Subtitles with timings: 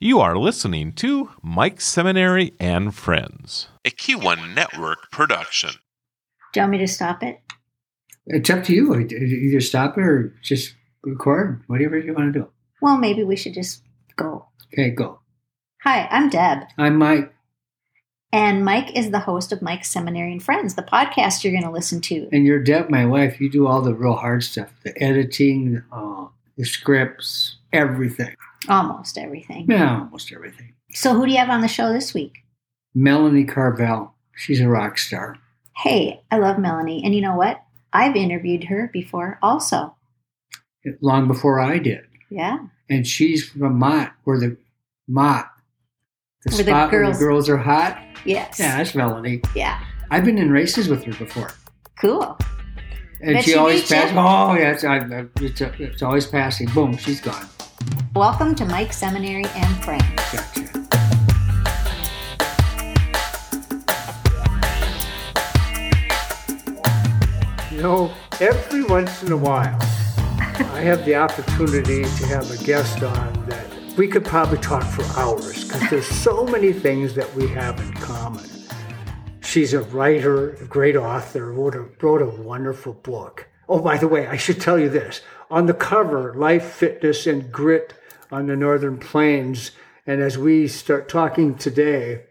[0.00, 5.70] You are listening to Mike Seminary and Friends, a Q1 Network production.
[6.52, 7.40] Do you want me to stop it?
[8.26, 8.94] It's up to you.
[8.94, 12.48] Either stop it or just record, whatever you want to do.
[12.80, 13.82] Well, maybe we should just
[14.14, 14.46] go.
[14.72, 15.18] Okay, go.
[15.82, 16.58] Hi, I'm Deb.
[16.78, 17.34] I'm Mike,
[18.32, 21.72] And Mike is the host of Mike's Seminary and Friends, the podcast you're going to
[21.72, 22.28] listen to.
[22.30, 23.40] and you're Deb, my wife.
[23.40, 26.26] You do all the real hard stuff the editing, uh,
[26.56, 28.36] the scripts, everything.
[28.68, 29.66] Almost everything.
[29.68, 30.74] Yeah, almost everything.
[30.92, 32.38] So, who do you have on the show this week?
[32.94, 34.10] Melanie Carvell.
[34.36, 35.36] She's a rock star.
[35.76, 37.02] Hey, I love Melanie.
[37.04, 37.62] And you know what?
[37.92, 39.94] I've interviewed her before also.
[41.00, 42.04] Long before I did.
[42.30, 42.58] Yeah.
[42.88, 44.56] And she's from Mott, where the
[45.06, 45.50] Mott,
[46.44, 47.98] the Where the spot where girls- the girls are hot.
[48.24, 48.58] Yes.
[48.58, 49.42] Yeah, that's Melanie.
[49.54, 49.82] Yeah.
[50.10, 51.52] I've been in races with her before.
[52.00, 52.38] Cool.
[53.20, 54.16] And Bet she always passes.
[54.16, 54.84] Oh, yeah, it's,
[55.40, 56.68] it's, it's always passing.
[56.68, 57.46] Boom, she's gone.
[58.14, 60.04] Welcome to Mike Seminary and Friends.
[60.32, 60.60] Gotcha.
[67.70, 69.78] You know, every once in a while,
[70.74, 75.04] I have the opportunity to have a guest on that we could probably talk for
[75.18, 78.44] hours because there's so many things that we have in common.
[79.40, 83.48] She's a writer, a great author, wrote a, wrote a wonderful book.
[83.68, 85.20] Oh, by the way, I should tell you this.
[85.50, 87.94] On the cover, Life, Fitness, and Grit
[88.30, 89.70] on the Northern Plains.
[90.06, 92.24] And as we start talking today,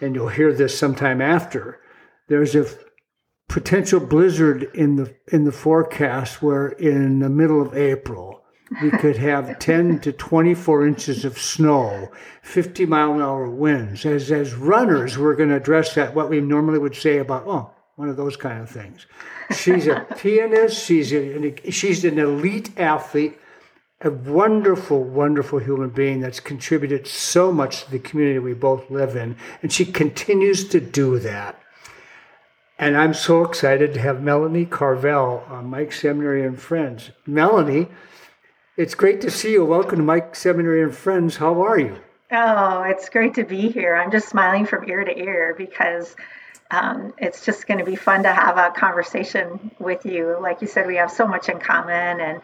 [0.00, 1.80] and you'll hear this sometime after,
[2.28, 2.66] there's a
[3.48, 8.42] potential blizzard in the in the forecast where in the middle of April
[8.80, 12.10] we could have 10 to 24 inches of snow,
[12.42, 14.06] 50 mile an hour winds.
[14.06, 17.70] As as runners, we're going to address that what we normally would say about oh
[17.96, 19.06] one of those kind of things.
[19.54, 20.84] She's a pianist.
[20.84, 23.38] She's a, she's an elite athlete.
[24.04, 29.14] A wonderful, wonderful human being that's contributed so much to the community we both live
[29.14, 31.62] in, and she continues to do that.
[32.82, 37.12] And I'm so excited to have Melanie Carvell uh, on Mike Seminary and Friends.
[37.26, 37.86] Melanie,
[38.76, 39.64] it's great to see you.
[39.64, 41.36] Welcome to Mike Seminary and Friends.
[41.36, 41.96] How are you?
[42.32, 43.94] Oh, it's great to be here.
[43.94, 46.16] I'm just smiling from ear to ear because
[46.72, 50.38] um, it's just going to be fun to have a conversation with you.
[50.40, 52.40] Like you said, we have so much in common, and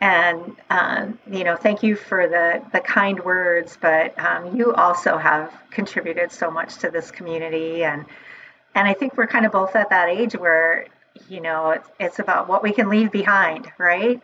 [0.00, 3.76] and um, you know, thank you for the the kind words.
[3.80, 8.06] But um, you also have contributed so much to this community, and
[8.74, 10.86] and I think we're kind of both at that age where
[11.28, 14.22] you know it's, it's about what we can leave behind, right?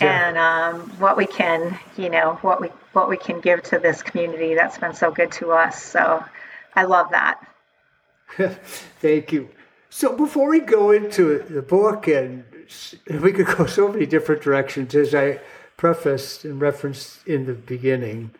[0.00, 4.00] and um, what we can, you know, what we what we can give to this
[4.00, 5.82] community that's been so good to us.
[5.82, 6.24] So
[6.76, 7.40] I love that.
[9.00, 9.50] Thank you.
[9.90, 12.44] So before we go into the book, and
[13.20, 15.40] we could go so many different directions, as I
[15.76, 18.30] prefaced and referenced in the beginning,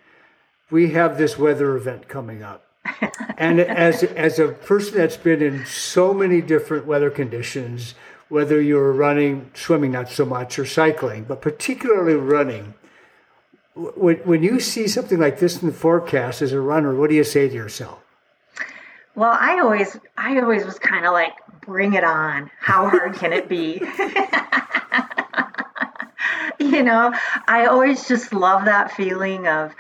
[0.71, 2.67] we have this weather event coming up.
[3.39, 7.95] and as as a person that's been in so many different weather conditions,
[8.29, 12.75] whether you're running, swimming, not so much, or cycling, but particularly running,
[13.75, 17.17] when, when you see something like this in the forecast as a runner, what do
[17.17, 18.03] you say to yourself?
[19.15, 22.51] Well, I always I always was kind of like, bring it on.
[22.59, 23.81] How hard can it be?
[26.59, 27.13] you know,
[27.47, 29.75] I always just love that feeling of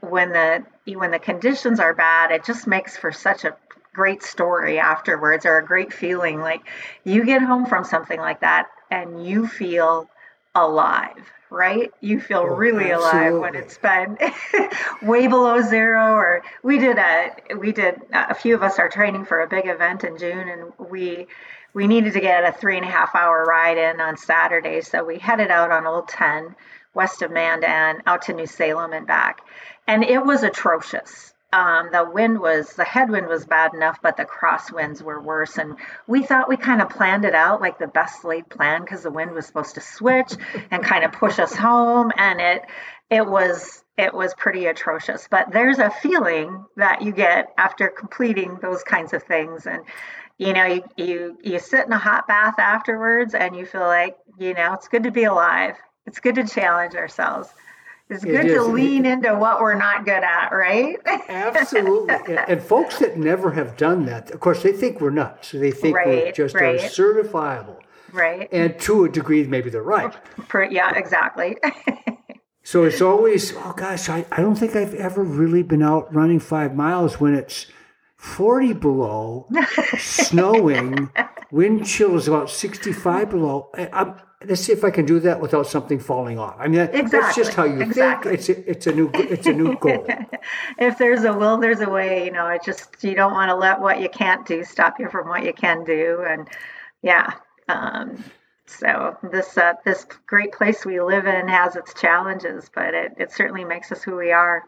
[0.00, 0.64] when the
[0.94, 3.56] when the conditions are bad, it just makes for such a
[3.92, 6.62] great story afterwards or a great feeling like
[7.04, 10.10] you get home from something like that and you feel
[10.54, 11.92] alive right?
[12.00, 13.58] You feel Oh, really alive when absolutely.
[13.58, 13.78] it's
[15.02, 18.88] been way below zero or we did a we did a few of us are
[18.88, 21.26] training for a big event in june and we
[21.74, 25.04] we needed to get a three and a half hour ride in on saturday so
[25.04, 26.54] we headed out on old 10
[26.94, 29.40] west of mandan out to new salem and back.
[29.88, 34.24] And it was atrocious um, the wind was the headwind was bad enough, but the
[34.24, 35.56] crosswinds were worse.
[35.56, 35.76] And
[36.08, 39.10] we thought we kind of planned it out like the best laid plan because the
[39.10, 40.32] wind was supposed to switch
[40.72, 42.62] and kind of push us home, and it
[43.08, 45.28] it was it was pretty atrocious.
[45.30, 49.84] But there's a feeling that you get after completing those kinds of things, and
[50.38, 54.16] you know you you you sit in a hot bath afterwards, and you feel like
[54.40, 55.76] you know it's good to be alive.
[56.04, 57.48] It's good to challenge ourselves.
[58.10, 58.68] It's It good to is.
[58.68, 60.96] lean into what we're not good at, right?
[61.28, 62.14] Absolutely.
[62.14, 65.52] and, and folks that never have done that, of course, they think we're nuts.
[65.52, 66.74] They think we're just right.
[68.12, 68.48] right.
[68.52, 70.14] And to a degree, maybe they're right.
[70.70, 71.56] Yeah, exactly.
[72.66, 76.40] So it's always, oh gosh, I, I don't think I've ever really been out running
[76.40, 77.66] five miles when it's
[78.16, 79.46] 40 below,
[79.98, 81.10] snowing,
[81.52, 83.68] wind chill is about 65 below.
[83.74, 84.14] I- I'm,
[84.48, 86.56] let's see if I can do that without something falling off.
[86.58, 87.20] I mean, that, exactly.
[87.20, 88.36] that's just how you exactly.
[88.36, 88.48] think.
[88.48, 90.06] It's a, it's a new it's a new goal.
[90.78, 92.24] if there's a will, there's a way.
[92.24, 95.08] You know, it just you don't want to let what you can't do stop you
[95.08, 96.24] from what you can do.
[96.26, 96.48] And
[97.02, 97.34] yeah,
[97.68, 98.22] um,
[98.66, 103.32] so this uh, this great place we live in has its challenges, but it, it
[103.32, 104.64] certainly makes us who we are.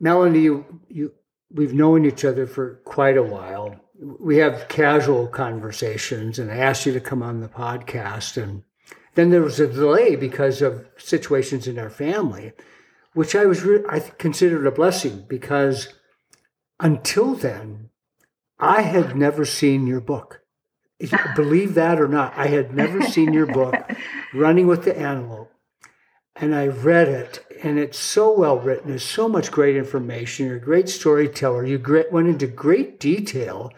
[0.00, 1.12] Melanie, you, you
[1.50, 3.76] we've known each other for quite a while.
[4.04, 8.62] We have casual conversations, and I asked you to come on the podcast, and
[9.14, 12.52] then there was a delay because of situations in our family,
[13.14, 15.94] which I was re- I considered a blessing because
[16.78, 17.90] until then,
[18.58, 20.42] I had never seen your book.
[21.34, 23.74] Believe that or not, I had never seen your book,
[24.34, 25.50] Running with the Antelope.
[26.36, 28.88] And I read it, and it's so well written.
[28.88, 30.46] There's so much great information.
[30.46, 31.64] You're a great storyteller.
[31.64, 33.72] You went into great detail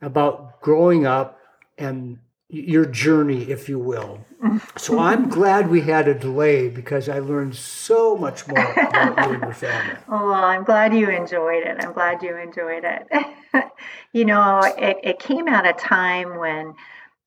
[0.00, 1.38] about growing up
[1.78, 2.18] and
[2.48, 4.24] your journey, if you will.
[4.76, 9.34] So I'm glad we had a delay because I learned so much more about you
[9.34, 9.96] and your family.
[10.08, 11.76] Oh, well, I'm glad you enjoyed it.
[11.80, 13.06] I'm glad you enjoyed it.
[14.12, 16.74] you know, it, it came at a time when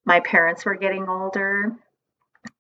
[0.06, 1.76] my parents were getting older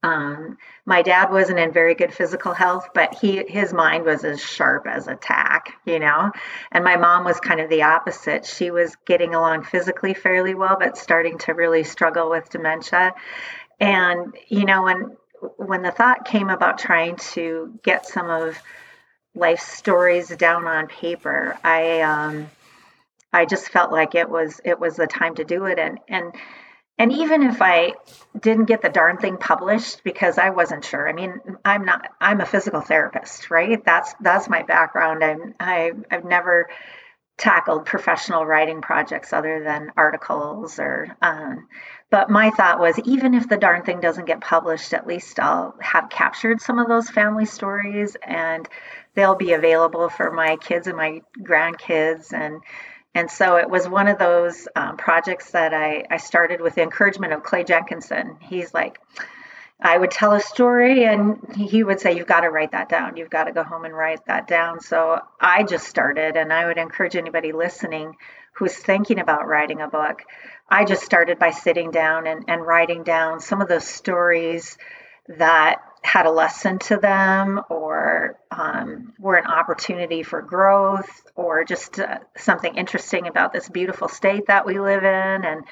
[0.03, 4.41] um, my dad wasn't in very good physical health, but he his mind was as
[4.41, 6.31] sharp as a tack, you know.
[6.73, 8.45] And my mom was kind of the opposite.
[8.45, 13.13] She was getting along physically fairly well, but starting to really struggle with dementia.
[13.79, 15.15] And you know, when
[15.55, 18.61] when the thought came about trying to get some of
[19.33, 22.49] life's stories down on paper, I um,
[23.31, 25.79] I just felt like it was it was the time to do it.
[25.79, 26.33] And and
[26.97, 27.93] and even if I
[28.39, 31.07] didn't get the darn thing published because I wasn't sure.
[31.07, 32.07] I mean, I'm not.
[32.21, 33.83] I'm a physical therapist, right?
[33.83, 35.23] That's that's my background.
[35.23, 36.69] I'm I, I've never
[37.35, 41.17] tackled professional writing projects other than articles or.
[41.21, 41.67] Um,
[42.11, 45.75] but my thought was, even if the darn thing doesn't get published, at least I'll
[45.81, 48.69] have captured some of those family stories, and
[49.15, 52.61] they'll be available for my kids and my grandkids and
[53.15, 56.81] and so it was one of those um, projects that I, I started with the
[56.81, 58.37] encouragement of Clay Jenkinson.
[58.41, 58.99] He's like,
[59.79, 63.17] I would tell a story and he would say, You've got to write that down.
[63.17, 64.79] You've got to go home and write that down.
[64.79, 68.15] So I just started, and I would encourage anybody listening
[68.53, 70.23] who's thinking about writing a book.
[70.69, 74.77] I just started by sitting down and, and writing down some of those stories
[75.27, 81.99] that had a lesson to them or um, were an opportunity for growth or just
[81.99, 85.45] uh, something interesting about this beautiful state that we live in.
[85.45, 85.63] And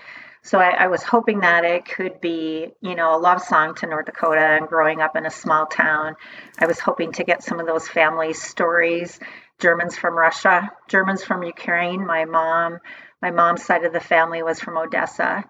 [0.44, 3.86] so I, I, was hoping that it could be you know a love song to
[3.86, 6.16] north dakota and growing up in a small town.
[6.58, 9.20] I was hoping to get some of those family stories
[9.60, 12.06] germans from russia germans from ukraine.
[12.06, 12.80] My mom
[13.22, 15.46] my mom's side of the family was from odessa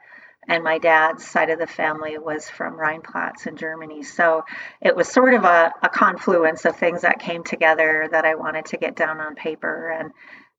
[0.48, 4.04] and my dad's side of the family was from Rheinpfalz in Germany.
[4.04, 4.44] So
[4.82, 8.66] it was sort of a, a, confluence of things that came together that I wanted
[8.68, 9.90] to get down on paper.
[9.90, 10.12] And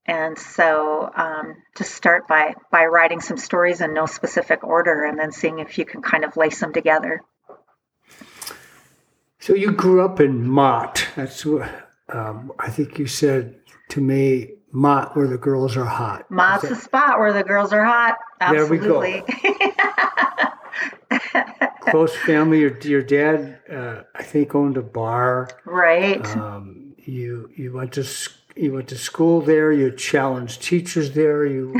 [0.04, 5.18] and so um, to start by by writing some stories in no specific order, and
[5.18, 7.22] then seeing if you can kind of lace them together.
[9.38, 11.06] So you grew up in Mott.
[11.14, 11.68] That's what
[12.08, 16.30] um, I think you said to me Mott where the girls are hot.
[16.30, 18.16] Mott's the spot where the girls are hot.
[18.40, 19.22] Absolutely.
[19.42, 19.54] There
[21.10, 21.70] we go.
[21.90, 22.60] Close family.
[22.60, 25.50] Your your dad, uh, I think, owned a bar.
[25.66, 26.24] Right.
[26.36, 28.04] Um, you you went to
[28.56, 29.72] you went to school there.
[29.72, 31.44] You challenged teachers there.
[31.44, 31.74] You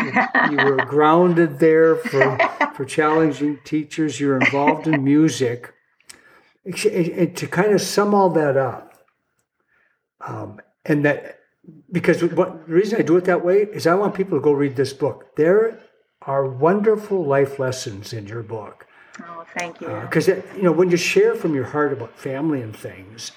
[0.51, 2.39] you were grounded there for
[2.75, 4.21] for challenging teachers.
[4.21, 5.73] You're involved in music.
[6.65, 8.95] And to kind of sum all that up,
[10.21, 11.41] um, and that
[11.93, 14.53] because what the reason I do it that way is I want people to go
[14.53, 15.37] read this book.
[15.37, 15.79] There
[16.23, 18.87] are wonderful life lessons in your book.
[19.21, 19.89] Oh, thank you.
[19.89, 23.33] Because uh, you know when you share from your heart about family and things,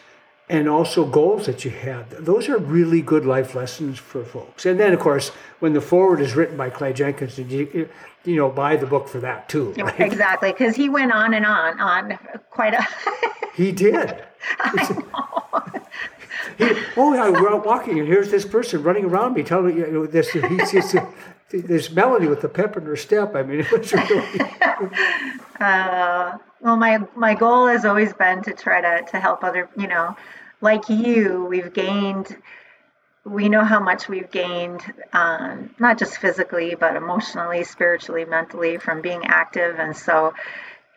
[0.48, 4.66] and also goals that you have, those are really good life lessons for folks.
[4.66, 7.90] And then, of course, when the forward is written by Clay Jenkinson, you,
[8.24, 9.74] you know buy the book for that too.
[9.86, 10.00] Right?
[10.00, 12.18] Exactly, because he went on and on on
[12.50, 12.88] quite a.
[13.56, 14.24] he did.
[16.98, 19.92] oh yeah, we're out walking, and here's this person running around me telling me you
[19.92, 20.30] know, this.
[20.32, 20.96] He's just
[21.50, 23.36] this melody with the pep in her step.
[23.36, 24.40] I mean, it was really.
[25.60, 29.70] uh, well, my my goal has always been to try to to help other.
[29.78, 30.16] You know,
[30.62, 32.36] like you, we've gained.
[33.24, 39.02] We know how much we've gained, um, not just physically, but emotionally, spiritually, mentally, from
[39.02, 40.36] being active, and so,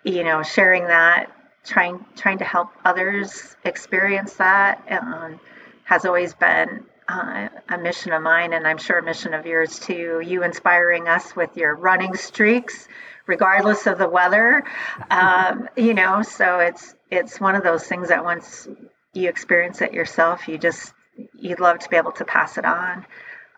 [0.05, 1.33] you know, sharing that
[1.69, 5.39] trying trying to help others experience that um,
[5.85, 9.79] has always been uh, a mission of mine, and I'm sure a mission of yours
[9.79, 10.21] too.
[10.25, 12.89] You inspiring us with your running streaks,
[13.27, 14.65] regardless of the weather.
[15.11, 18.69] Um, you know, so it's it's one of those things that once
[19.15, 20.93] you experience it yourself, you just
[21.35, 23.07] you'd love to be able to pass it on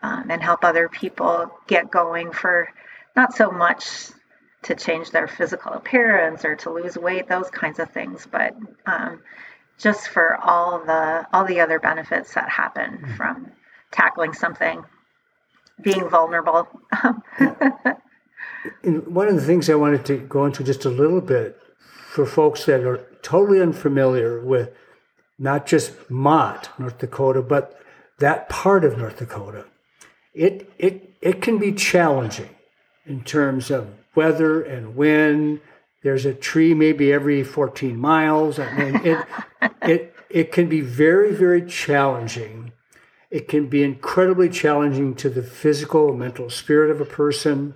[0.02, 2.68] um, and help other people get going for
[3.16, 4.10] not so much
[4.62, 8.54] to change their physical appearance or to lose weight, those kinds of things, but
[8.86, 9.22] um,
[9.78, 13.14] just for all the all the other benefits that happen mm-hmm.
[13.14, 13.50] from
[13.90, 14.84] tackling something,
[15.82, 16.68] being vulnerable.
[18.82, 22.66] one of the things I wanted to go into just a little bit for folks
[22.66, 24.70] that are totally unfamiliar with
[25.38, 27.80] not just Mott, North Dakota, but
[28.18, 29.64] that part of North Dakota.
[30.34, 32.50] It it it can be challenging
[33.06, 35.60] in terms of weather and wind.
[36.02, 38.58] There's a tree maybe every 14 miles.
[38.58, 39.26] I mean, it,
[39.82, 42.72] it, it can be very, very challenging.
[43.30, 47.74] It can be incredibly challenging to the physical, mental spirit of a person.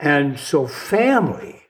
[0.00, 1.62] And so, family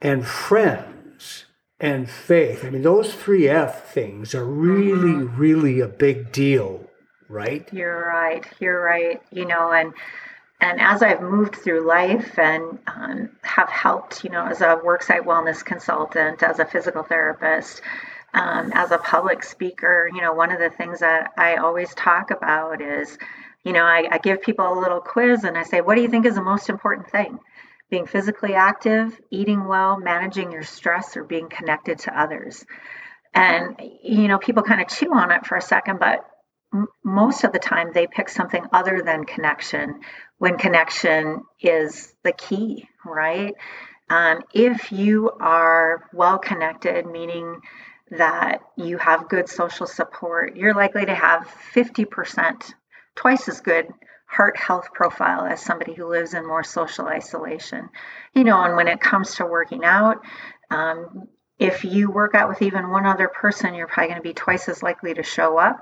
[0.00, 1.46] and friends
[1.80, 5.36] and faith, I mean, those three F things are really, mm-hmm.
[5.36, 6.88] really a big deal,
[7.28, 7.68] right?
[7.72, 8.46] You're right.
[8.60, 9.20] You're right.
[9.32, 9.92] You know, and
[10.60, 15.24] and as I've moved through life and um, have helped, you know, as a worksite
[15.24, 17.80] wellness consultant, as a physical therapist,
[18.34, 22.32] um, as a public speaker, you know, one of the things that I always talk
[22.32, 23.16] about is,
[23.62, 26.08] you know, I, I give people a little quiz and I say, what do you
[26.08, 27.38] think is the most important thing?
[27.88, 32.66] Being physically active, eating well, managing your stress, or being connected to others.
[33.32, 36.24] And, you know, people kind of chew on it for a second, but
[37.02, 40.00] most of the time they pick something other than connection
[40.38, 43.54] when connection is the key, right?
[44.10, 47.60] Um, if you are well connected, meaning
[48.10, 52.72] that you have good social support, you're likely to have 50%,
[53.14, 53.88] twice as good
[54.26, 57.88] heart health profile as somebody who lives in more social isolation.
[58.34, 60.18] You know, and when it comes to working out,
[60.70, 64.34] um, if you work out with even one other person, you're probably going to be
[64.34, 65.80] twice as likely to show up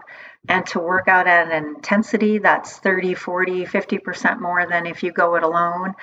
[0.49, 5.13] and to work out at an intensity that's 30, 40, 50% more than if you
[5.13, 5.95] go it alone.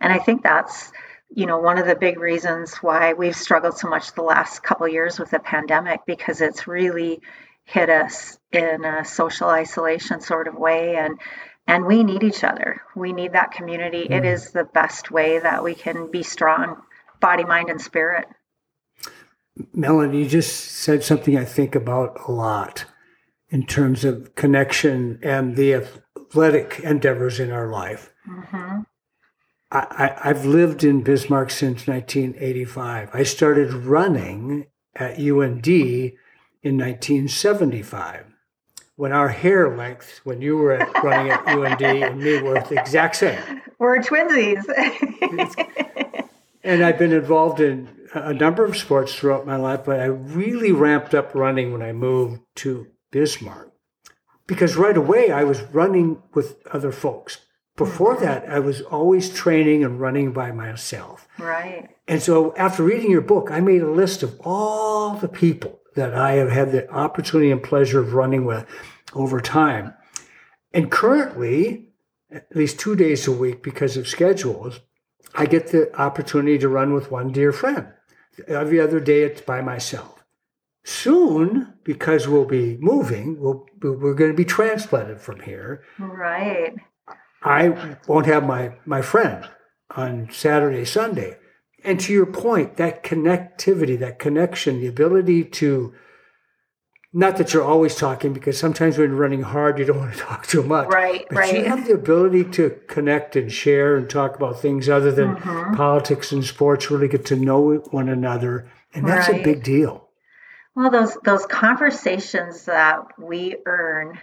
[0.00, 0.92] And I think that's,
[1.34, 4.88] you know, one of the big reasons why we've struggled so much the last couple
[4.88, 7.20] years with the pandemic because it's really
[7.64, 11.20] hit us in a social isolation sort of way and
[11.66, 12.82] and we need each other.
[12.96, 14.08] We need that community.
[14.08, 14.18] Mm.
[14.18, 16.82] It is the best way that we can be strong
[17.20, 18.26] body, mind and spirit.
[19.74, 22.86] Melanie, you just said something I think about a lot
[23.50, 28.12] in terms of connection and the athletic endeavors in our life.
[28.28, 28.80] Mm-hmm.
[29.72, 33.10] I, have lived in Bismarck since 1985.
[33.12, 34.66] I started running
[34.96, 38.26] at UND in 1975
[38.96, 42.78] when our hair length, when you were at, running at UND and me were the
[42.78, 43.40] exact same.
[43.78, 44.62] We're twinsies.
[46.62, 50.72] and I've been involved in a number of sports throughout my life, but I really
[50.72, 53.70] ramped up running when I moved to Bismarck
[54.50, 57.38] because right away I was running with other folks.
[57.76, 58.24] Before mm-hmm.
[58.24, 61.28] that, I was always training and running by myself.
[61.38, 61.88] Right.
[62.08, 66.14] And so after reading your book, I made a list of all the people that
[66.14, 68.66] I have had the opportunity and pleasure of running with
[69.14, 69.94] over time.
[70.72, 71.90] And currently,
[72.32, 74.80] at least two days a week because of schedules,
[75.36, 77.86] I get the opportunity to run with one dear friend.
[78.48, 80.19] Every other day, it's by myself.
[80.82, 85.82] Soon, because we'll be moving, we'll, we're going to be transplanted from here.
[85.98, 86.74] Right.
[87.42, 89.48] I won't have my, my friend
[89.94, 91.36] on Saturday, Sunday.
[91.84, 95.94] And to your point, that connectivity, that connection, the ability to
[97.12, 100.18] not that you're always talking because sometimes when you're running hard you don't want to
[100.20, 104.08] talk too much right but right you have the ability to connect and share and
[104.08, 105.74] talk about things other than mm-hmm.
[105.74, 109.40] politics and sports really get to know one another and that's right.
[109.40, 110.08] a big deal
[110.74, 114.18] well those those conversations that we earn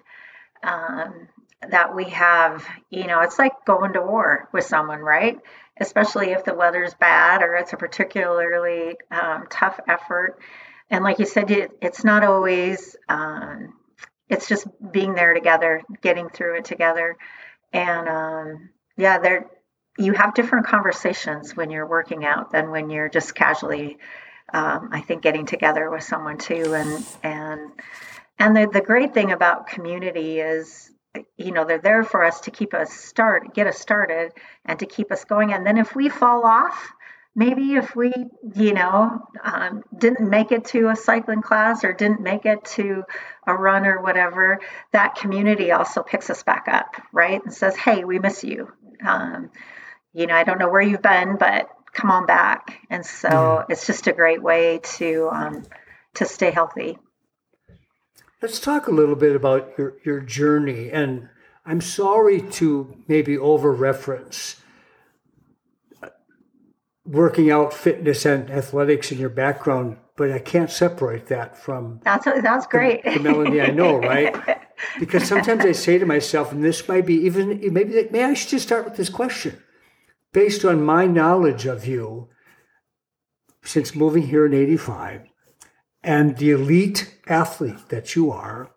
[0.64, 1.28] um,
[1.70, 5.40] that we have you know it's like going to war with someone right
[5.80, 10.40] especially if the weather's bad or it's a particularly um, tough effort
[10.90, 13.74] and like you said, it, it's not always, um,
[14.30, 17.18] it's just being there together, getting through it together.
[17.74, 19.48] And um, yeah, there,
[19.98, 23.98] you have different conversations when you're working out than when you're just casually,
[24.54, 26.74] um, I think, getting together with someone too.
[26.74, 27.72] And, and,
[28.40, 30.92] and the, the great thing about community is,
[31.38, 34.34] you know, they're there for us to keep us start, get us started
[34.66, 35.54] and to keep us going.
[35.54, 36.92] And then if we fall off,
[37.36, 38.14] maybe if we,
[38.56, 43.04] you know, um, didn't make it to a cycling class or didn't make it to
[43.46, 44.60] a run or whatever,
[44.92, 47.44] that community also picks us back up, right?
[47.44, 48.72] And says, hey, we miss you.
[49.06, 49.52] Um,
[50.14, 52.80] you know, I don't know where you've been, but come on back.
[52.90, 53.66] And so yeah.
[53.70, 55.66] it's just a great way to um,
[56.14, 56.98] to stay healthy.
[58.42, 60.92] Let's talk a little bit about your, your journey.
[60.92, 61.30] And
[61.66, 64.62] I'm sorry to maybe over reference
[67.04, 72.26] working out fitness and athletics in your background, but I can't separate that from that's
[72.26, 73.04] that's great.
[73.04, 74.36] The, the Melanie I know, right?
[75.00, 78.50] because sometimes I say to myself, and this might be even maybe may I should
[78.50, 79.58] just start with this question,
[80.34, 82.30] based on my knowledge of you
[83.64, 85.22] since moving here in '85,
[86.04, 88.72] and the elite athlete that you are.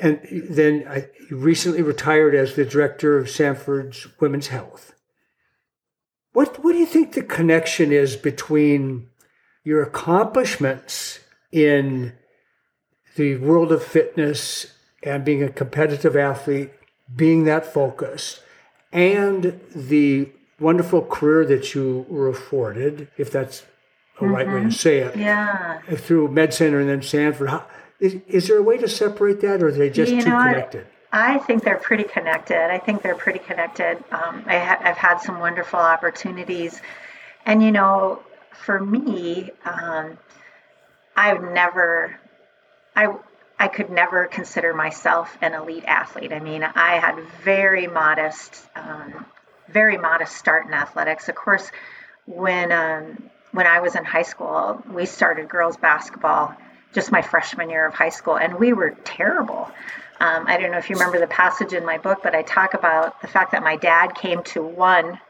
[0.00, 4.96] And then I recently retired as the director of Sanford's Women's Health
[6.36, 9.08] what, what do you think the connection is between
[9.64, 11.20] your accomplishments
[11.50, 12.12] in
[13.16, 14.66] the world of fitness
[15.02, 16.72] and being a competitive athlete,
[17.14, 18.42] being that focused,
[18.92, 23.62] and the wonderful career that you were afforded, if that's
[24.18, 24.32] a mm-hmm.
[24.32, 24.70] right way to mm-hmm.
[24.70, 25.80] say it, yeah.
[25.96, 27.50] through Med Center and then Sanford.
[27.50, 27.66] How,
[28.00, 30.86] is, is there a way to separate that, or are they just you too connected?
[31.12, 32.70] I think they're pretty connected.
[32.70, 34.02] I think they're pretty connected.
[34.10, 36.82] Um, I have had some wonderful opportunities.
[37.46, 38.20] And, you know,
[38.52, 40.18] for me, um,
[41.16, 42.18] I've never,
[42.94, 43.14] I,
[43.58, 46.32] I could never consider myself an elite athlete.
[46.32, 49.24] I mean, I had very modest, um,
[49.68, 51.28] very modest start in athletics.
[51.28, 51.70] Of course,
[52.26, 56.54] when um, when I was in high school, we started girls basketball
[56.92, 59.70] just my freshman year of high school, and we were terrible.
[60.18, 62.74] Um, I don't know if you remember the passage in my book, but I talk
[62.74, 65.20] about the fact that my dad came to one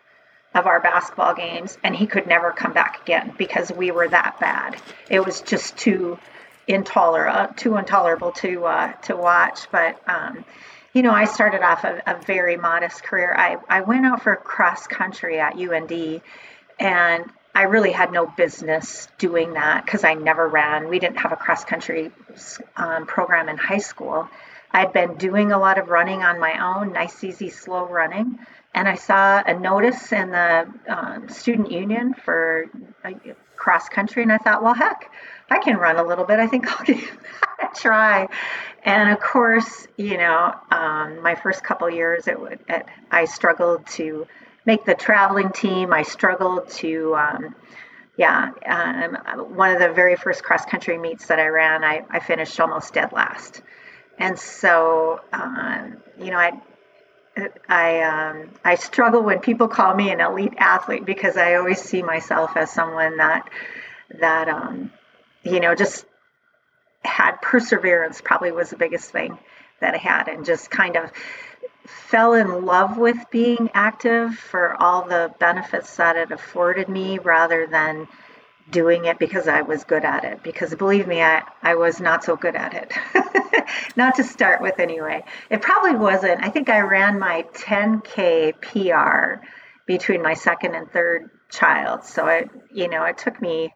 [0.55, 4.39] of our basketball games and he could never come back again because we were that
[4.41, 4.81] bad.
[5.11, 6.19] It was just too
[6.67, 9.71] intolerable, too intolerable to uh, to watch.
[9.71, 10.45] But um,
[10.93, 13.35] you know, I started off a, a very modest career.
[13.37, 16.23] I, I went out for cross country at UND,
[16.79, 20.89] and I really had no business doing that because I never ran.
[20.89, 22.13] We didn't have a cross country
[22.77, 24.29] um, program in high school.
[24.71, 28.39] I'd been doing a lot of running on my own, nice, easy, slow running.
[28.75, 32.67] And I saw a notice in the um, student union for
[33.05, 33.11] uh,
[33.57, 35.11] cross country, and I thought, well, heck,
[35.51, 36.39] I can run a little bit.
[36.39, 38.29] I think I'll give that a try.
[38.83, 43.87] And of course, you know, um, my first couple years, it would it, I struggled
[43.89, 44.27] to
[44.65, 45.93] make the traveling team.
[45.93, 47.55] I struggled to, um,
[48.17, 52.21] yeah, um, one of the very first cross country meets that I ran, I, I
[52.21, 53.63] finished almost dead last.
[54.19, 56.53] And so, um, you know, I
[57.69, 62.03] I um, I struggle when people call me an elite athlete because I always see
[62.03, 63.51] myself as someone that
[64.21, 64.93] that um,
[65.43, 66.07] you know just
[67.05, 68.21] had perseverance.
[68.21, 69.39] Probably was the biggest thing
[69.81, 71.13] that I had, and just kind of
[71.85, 77.67] fell in love with being active for all the benefits that it afforded me, rather
[77.67, 78.09] than
[78.71, 80.43] doing it because I was good at it.
[80.43, 82.93] Because believe me, I, I was not so good at it.
[83.97, 85.25] not to start with, anyway.
[85.51, 86.43] It probably wasn't.
[86.43, 89.45] I think I ran my 10K PR
[89.87, 92.05] between my second and third child.
[92.05, 93.73] So it, you know, it took me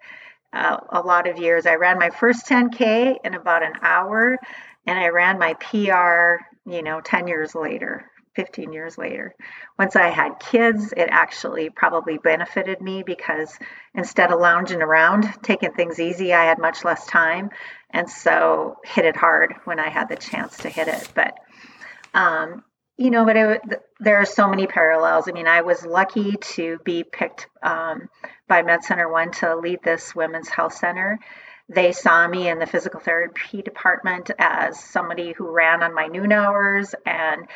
[0.53, 1.67] uh, a lot of years.
[1.67, 4.39] I ran my first 10K in about an hour,
[4.87, 8.10] and I ran my PR, you know, 10 years later.
[8.41, 9.35] 15 years later.
[9.79, 13.55] Once I had kids, it actually probably benefited me because
[13.95, 17.51] instead of lounging around, taking things easy, I had much less time.
[17.91, 21.07] And so hit it hard when I had the chance to hit it.
[21.15, 21.35] But,
[22.15, 22.65] um,
[22.97, 23.61] you know, but it,
[23.99, 25.29] there are so many parallels.
[25.29, 28.09] I mean, I was lucky to be picked um,
[28.49, 31.19] by Med Center One to lead this women's health center
[31.73, 36.33] they saw me in the physical therapy department as somebody who ran on my noon
[36.33, 37.47] hours and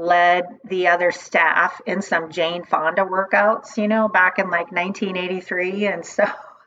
[0.00, 5.86] led the other staff in some Jane Fonda workouts, you know, back in like 1983.
[5.86, 6.24] And so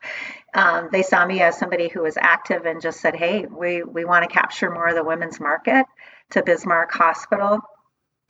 [0.54, 4.04] um, they saw me as somebody who was active and just said, hey, we, we
[4.04, 5.84] want to capture more of the women's market
[6.30, 7.58] to Bismarck Hospital,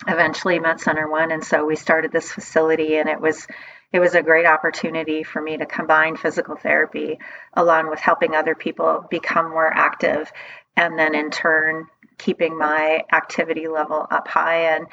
[0.06, 1.30] eventually Med Center One.
[1.30, 3.46] And so we started this facility and it was
[3.92, 7.20] it was a great opportunity for me to combine physical therapy
[7.52, 10.32] along with helping other people become more active
[10.76, 11.86] and then in turn
[12.18, 14.86] keeping my activity level up high and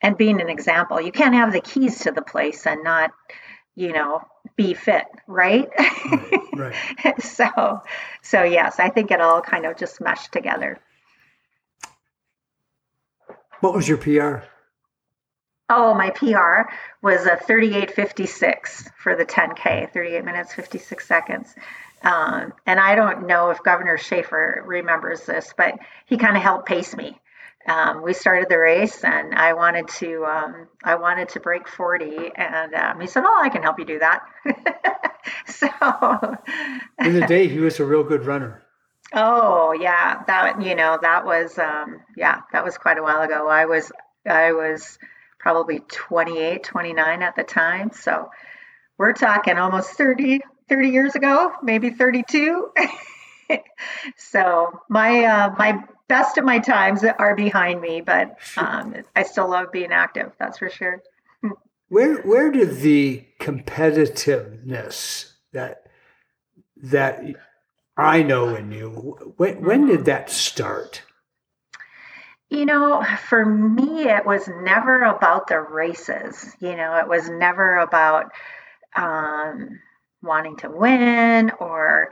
[0.00, 1.00] and being an example.
[1.00, 3.12] You can't have the keys to the place and not,
[3.76, 4.20] you know,
[4.56, 5.68] be fit, right?
[6.54, 6.74] Right.
[7.04, 7.22] right.
[7.22, 7.80] so
[8.22, 10.78] so yes, I think it all kind of just meshed together.
[13.60, 14.44] What was your PR?
[15.68, 21.54] Oh, my PR was a 38.56 for the 10K, 38 minutes, 56 seconds.
[22.02, 25.74] Um, and I don't know if Governor Schafer remembers this, but
[26.06, 27.18] he kind of helped pace me.
[27.66, 32.32] um, we started the race, and I wanted to um, I wanted to break 40,
[32.36, 34.22] and um, he said, "Oh, I can help you do that."
[35.46, 35.68] so
[37.04, 38.62] in the day, he was a real good runner.
[39.12, 43.46] Oh yeah, that you know that was um, yeah that was quite a while ago.
[43.48, 43.92] I was
[44.26, 44.98] I was
[45.38, 47.90] probably 28, 29 at the time.
[47.92, 48.30] So
[48.98, 52.72] we're talking almost 30, 30 years ago, maybe 32.
[54.16, 59.50] so my uh, my best of my times are behind me, but um, I still
[59.50, 60.32] love being active.
[60.38, 61.02] That's for sure.
[61.88, 65.86] Where where did the competitiveness that
[66.82, 67.22] that
[67.96, 71.02] I know in you when when did that start?
[72.48, 76.54] You know, for me, it was never about the races.
[76.60, 78.32] You know, it was never about
[78.94, 79.80] um,
[80.22, 82.10] wanting to win or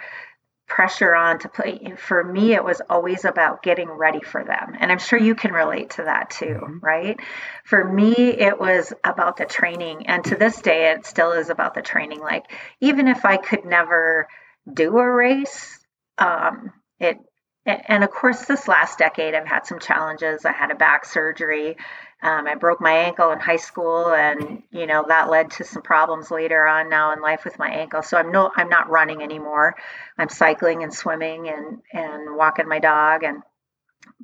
[0.67, 1.95] pressure on to play.
[1.97, 4.77] For me, it was always about getting ready for them.
[4.79, 6.79] And I'm sure you can relate to that too, mm-hmm.
[6.79, 7.19] right?
[7.65, 10.07] For me, it was about the training.
[10.07, 12.21] And to this day, it still is about the training.
[12.21, 12.45] Like,
[12.81, 14.29] even if I could never
[14.73, 15.79] do a race,
[16.19, 17.19] um, it
[17.67, 20.45] and of course, this last decade, I've had some challenges.
[20.45, 21.77] I had a back surgery.
[22.23, 25.83] Um, I broke my ankle in high school, and you know that led to some
[25.83, 28.03] problems later on now in life with my ankle.
[28.03, 29.77] So I'm no, I'm not running anymore.
[30.19, 33.23] I'm cycling and swimming and and walking my dog.
[33.23, 33.43] And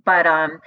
[0.04, 0.60] but um,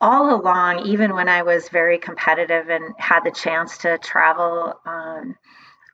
[0.00, 5.36] all along, even when I was very competitive and had the chance to travel um,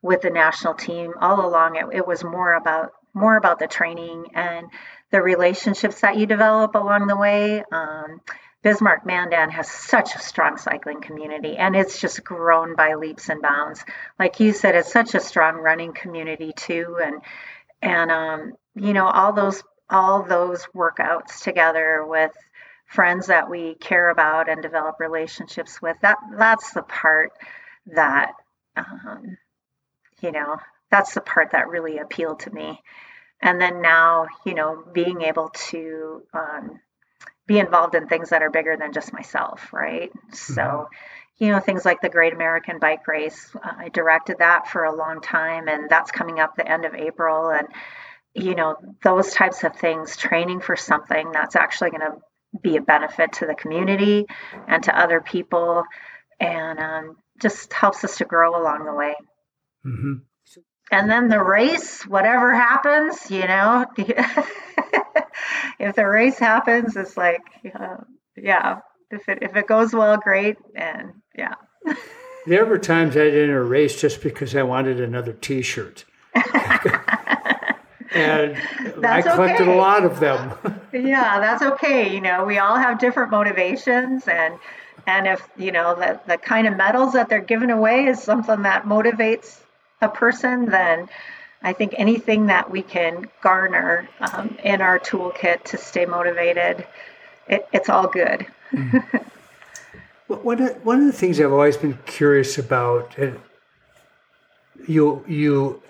[0.02, 4.26] with the national team, all along it, it was more about more about the training
[4.34, 4.68] and
[5.10, 7.64] the relationships that you develop along the way.
[7.72, 8.20] Um,
[8.62, 13.40] Bismarck Mandan has such a strong cycling community and it's just grown by leaps and
[13.40, 13.82] bounds.
[14.18, 16.98] Like you said, it's such a strong running community too.
[17.02, 17.22] And,
[17.80, 22.32] and, um, you know, all those, all those workouts together with
[22.84, 27.32] friends that we care about and develop relationships with, that, that's the part
[27.86, 28.32] that,
[28.76, 29.38] um,
[30.20, 30.58] you know,
[30.90, 32.82] that's the part that really appealed to me
[33.42, 36.80] and then now you know being able to um,
[37.46, 40.12] be involved in things that are bigger than just myself right?
[40.12, 40.54] Mm-hmm.
[40.54, 40.88] so
[41.38, 44.94] you know things like the great american bike race uh, i directed that for a
[44.94, 47.68] long time and that's coming up the end of april and
[48.34, 52.16] you know those types of things training for something that's actually going to
[52.62, 54.26] be a benefit to the community
[54.66, 55.84] and to other people
[56.40, 59.14] and um, just helps us to grow along the way.
[59.86, 60.14] Mm-hmm.
[60.92, 63.86] And then the race, whatever happens, you know,
[65.80, 67.40] if the race happens, it's like,
[67.74, 67.96] uh,
[68.36, 71.54] yeah, if it if it goes well, great, and yeah.
[72.46, 76.04] there were times I did a race just because I wanted another T-shirt.
[76.34, 76.44] and
[78.98, 79.72] that's I collected okay.
[79.72, 80.52] a lot of them.
[80.92, 82.14] yeah, that's okay.
[82.14, 84.58] You know, we all have different motivations, and
[85.06, 88.62] and if you know the the kind of medals that they're giving away is something
[88.62, 89.60] that motivates
[90.02, 91.08] a person, then
[91.62, 96.86] I think anything that we can garner um, in our toolkit to stay motivated,
[97.48, 98.46] it, it's all good.
[98.72, 98.98] mm-hmm.
[100.42, 103.38] one, of, one of the things I've always been curious about, and
[104.86, 105.82] you you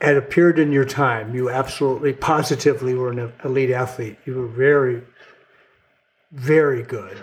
[0.00, 4.16] at a period in your time, you absolutely positively were an elite athlete.
[4.24, 5.02] You were very,
[6.32, 7.18] very good.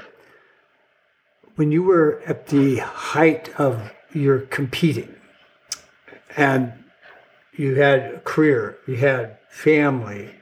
[1.56, 5.16] When you were at the height of your competing,
[6.36, 6.74] and
[7.58, 10.36] you had a career, you had family,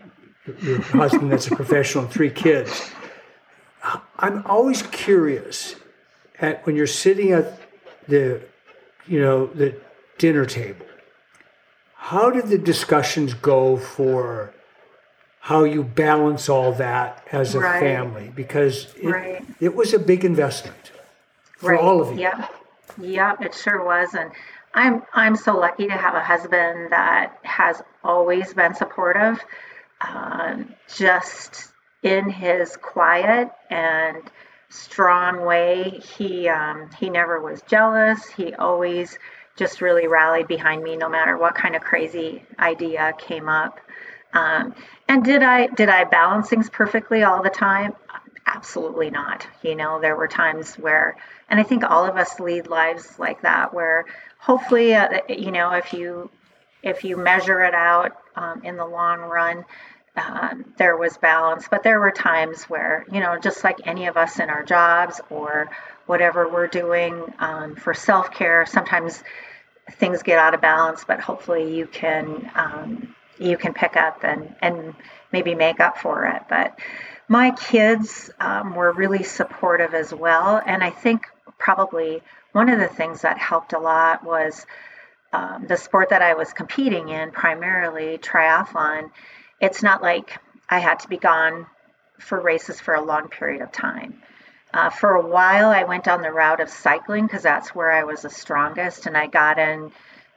[0.62, 2.92] your husband that's a professional, and three kids.
[4.18, 5.76] I'm always curious
[6.40, 7.60] at when you're sitting at
[8.08, 8.42] the,
[9.08, 9.80] you know, the
[10.18, 10.86] dinner table.
[11.96, 14.54] How did the discussions go for
[15.40, 17.80] how you balance all that as a right.
[17.80, 18.32] family?
[18.34, 19.46] Because it, right.
[19.60, 20.92] it was a big investment
[21.58, 21.80] for right.
[21.80, 22.22] all of you.
[22.22, 22.48] Yeah,
[23.02, 24.32] yeah, it sure was, and
[24.74, 29.40] I'm I'm so lucky to have a husband that has always been supportive,
[30.02, 34.24] um, just in his quiet and
[34.70, 36.02] strong way.
[36.18, 38.28] He um, he never was jealous.
[38.30, 39.18] He always
[39.56, 43.80] just really rallied behind me, no matter what kind of crazy idea came up.
[44.34, 44.74] Um,
[45.08, 47.94] and did I did I balance things perfectly all the time?
[48.46, 49.48] Absolutely not.
[49.62, 51.18] You know, there were times where,
[51.50, 54.06] and I think all of us lead lives like that, where
[54.38, 56.30] hopefully, uh, you know, if you
[56.82, 59.64] if you measure it out um, in the long run,
[60.18, 61.68] um, there was balance.
[61.70, 65.22] But there were times where, you know, just like any of us in our jobs
[65.30, 65.70] or
[66.06, 69.24] whatever we're doing um, for self care, sometimes
[69.92, 71.06] things get out of balance.
[71.06, 74.94] But hopefully, you can um, you can pick up and and
[75.32, 76.44] maybe make up for it.
[76.50, 76.78] But
[77.28, 80.62] my kids um, were really supportive as well.
[80.66, 84.66] And I think probably one of the things that helped a lot was
[85.32, 89.10] um, the sport that I was competing in, primarily triathlon.
[89.60, 91.66] It's not like I had to be gone
[92.20, 94.22] for races for a long period of time.
[94.74, 98.04] Uh, for a while, I went on the route of cycling because that's where I
[98.04, 99.92] was the strongest, and I got in.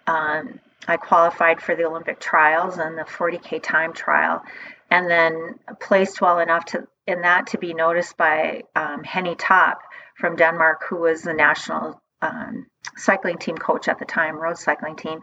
[0.06, 4.44] Um, I qualified for the Olympic trials and the 40k time trial,
[4.90, 9.78] and then placed well enough to in that to be noticed by um, Henny Top
[10.16, 14.96] from Denmark, who was the national um, cycling team coach at the time, road cycling
[14.96, 15.20] team.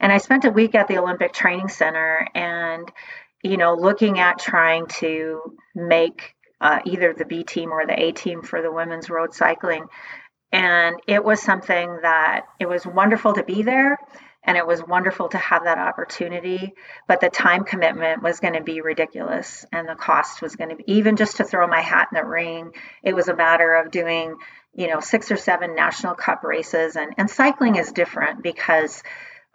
[0.00, 2.90] And I spent a week at the Olympic Training Center, and
[3.42, 5.40] you know, looking at trying to
[5.74, 9.86] make uh, either the B team or the A team for the women's road cycling.
[10.52, 13.98] And it was something that it was wonderful to be there
[14.44, 16.74] and it was wonderful to have that opportunity.
[17.06, 20.76] But the time commitment was going to be ridiculous and the cost was going to
[20.76, 22.72] be even just to throw my hat in the ring.
[23.02, 24.36] It was a matter of doing,
[24.74, 26.96] you know, six or seven national cup races.
[26.96, 29.02] And, and cycling is different because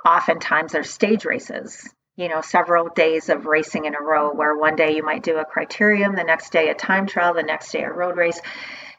[0.05, 4.75] oftentimes there's stage races you know, several days of racing in a row where one
[4.75, 7.83] day you might do a criterium, the next day a time trial, the next day
[7.83, 8.41] a road race,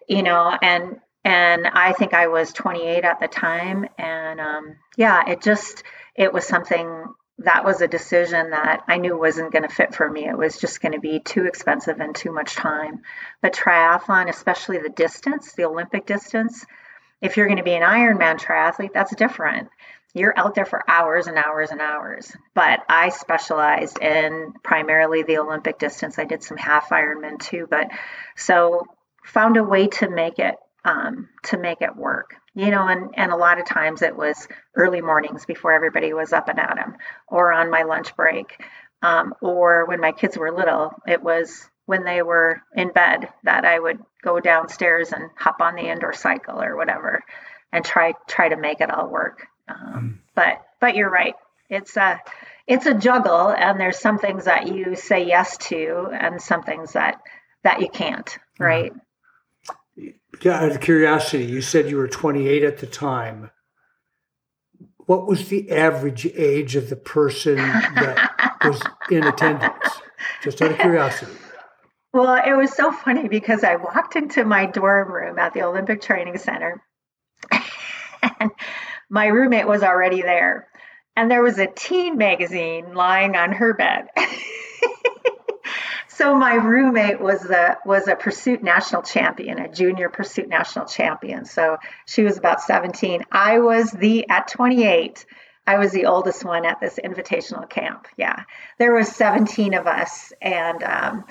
[0.08, 5.28] you know, and and I think I was 28 at the time and um, yeah,
[5.28, 5.82] it just
[6.14, 7.04] it was something
[7.40, 10.26] that was a decision that I knew wasn't going to fit for me.
[10.26, 13.02] It was just going to be too expensive and too much time.
[13.42, 16.64] But triathlon, especially the distance, the Olympic distance,
[17.20, 19.68] if you're going to be an Ironman triathlete, that's different
[20.14, 22.34] you're out there for hours and hours and hours.
[22.54, 26.18] But I specialized in primarily the Olympic distance.
[26.18, 27.88] I did some half Ironman too, but
[28.34, 28.86] so
[29.22, 30.54] found a way to make it
[30.88, 32.34] um, to make it work.
[32.54, 36.32] You know, and and a lot of times it was early mornings before everybody was
[36.32, 36.96] up and at 'em,
[37.28, 38.48] or on my lunch break,
[39.02, 43.64] um, or when my kids were little, it was when they were in bed that
[43.64, 47.22] I would go downstairs and hop on the indoor cycle or whatever,
[47.72, 49.46] and try try to make it all work.
[49.68, 51.34] Um, but but you're right.
[51.70, 52.20] It's a
[52.66, 56.92] it's a juggle, and there's some things that you say yes to, and some things
[56.94, 57.20] that
[57.62, 58.30] that you can't.
[58.58, 58.92] Right.
[58.92, 59.07] Yeah.
[60.46, 63.50] Out of curiosity, you said you were 28 at the time.
[64.98, 68.80] What was the average age of the person that was
[69.10, 70.00] in attendance?
[70.42, 71.32] Just out of curiosity.
[72.12, 76.00] Well, it was so funny because I walked into my dorm room at the Olympic
[76.00, 76.82] Training Center.
[78.40, 78.50] and
[79.10, 80.68] my roommate was already there.
[81.16, 84.08] And there was a teen magazine lying on her bed.
[86.18, 91.44] so my roommate was a was a pursuit national champion, a junior pursuit national champion.
[91.44, 93.24] So she was about 17.
[93.30, 95.24] I was the at 28.
[95.64, 98.08] I was the oldest one at this invitational camp.
[98.16, 98.42] Yeah,
[98.78, 101.24] there was 17 of us, and um,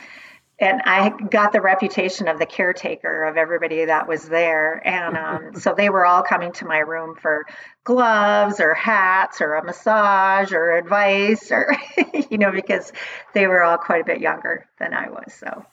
[0.59, 4.85] and I got the reputation of the caretaker of everybody that was there.
[4.85, 7.45] And um, so they were all coming to my room for
[7.83, 11.75] gloves or hats or a massage or advice or,
[12.31, 12.91] you know, because
[13.33, 15.33] they were all quite a bit younger than I was.
[15.33, 15.65] So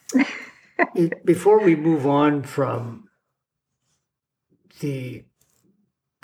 [1.24, 3.08] before we move on from
[4.80, 5.24] the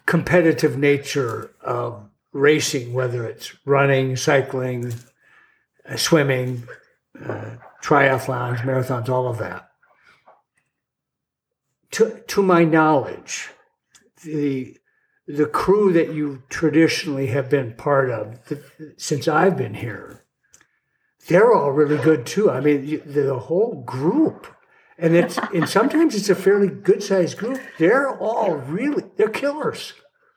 [0.05, 4.93] competitive nature of racing, whether it's running, cycling,
[5.89, 6.65] uh, swimming,
[7.25, 9.69] uh, triathlons, marathons, all of that.
[11.93, 13.51] To, to my knowledge,
[14.23, 14.77] the
[15.27, 18.63] the crew that you traditionally have been part of the,
[18.97, 20.25] since I've been here,
[21.29, 22.51] they're all really good too.
[22.51, 24.49] I mean, the, whole group,
[24.99, 27.61] and it's and sometimes it's a fairly good sized group.
[27.79, 29.93] They're all really they're killers.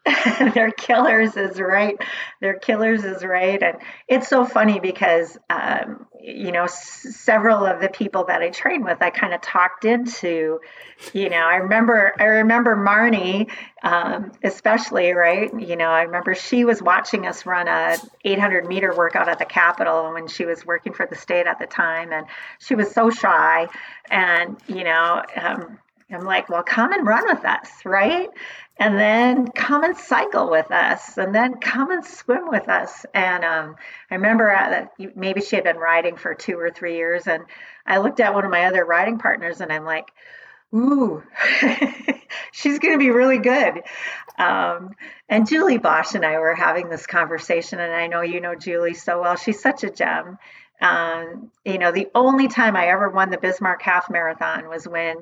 [0.54, 1.96] they're killers is right.
[2.42, 3.62] They're killers is right.
[3.62, 8.50] And it's so funny because, um, you know, s- several of the people that I
[8.50, 10.60] train with, I kind of talked into,
[11.14, 13.50] you know, I remember, I remember Marnie,
[13.82, 15.50] um, especially, right.
[15.58, 19.46] You know, I remember she was watching us run a 800 meter workout at the
[19.46, 22.12] Capitol when she was working for the state at the time.
[22.12, 22.28] And
[22.60, 23.68] she was so shy
[24.12, 25.80] and, you know, um,
[26.14, 28.30] I'm like, well, come and run with us, right?
[28.78, 33.06] And then come and cycle with us, and then come and swim with us.
[33.14, 33.76] And um,
[34.10, 37.44] I remember that maybe she had been riding for two or three years, and
[37.86, 40.12] I looked at one of my other riding partners, and I'm like,
[40.74, 41.24] ooh,
[42.52, 43.84] she's going to be really good.
[44.38, 44.96] Um,
[45.30, 48.96] and Julie Bosch and I were having this conversation, and I know you know Julie
[48.96, 49.36] so well.
[49.36, 50.40] She's such a gem.
[50.82, 55.18] Um, you know, the only time I ever won the Bismarck Half Marathon was when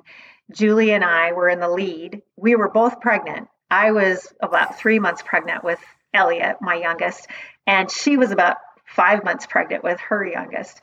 [0.52, 2.22] Julie and I were in the lead.
[2.38, 3.48] We were both pregnant.
[3.70, 5.80] I was about three months pregnant with
[6.14, 7.28] Elliot, my youngest,
[7.66, 10.80] and she was about five months pregnant with her youngest.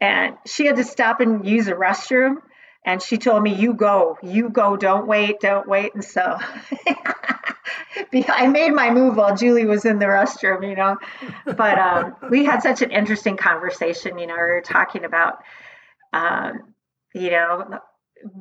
[0.00, 2.36] and she had to stop and use a restroom.
[2.84, 6.38] And she told me, "You go, you go, don't wait, don't wait." And so
[8.28, 10.96] I made my move while Julie was in the restroom, you know.
[11.44, 14.18] But um, we had such an interesting conversation.
[14.18, 15.38] You know, we were talking about,
[16.12, 16.74] um,
[17.14, 17.80] you know,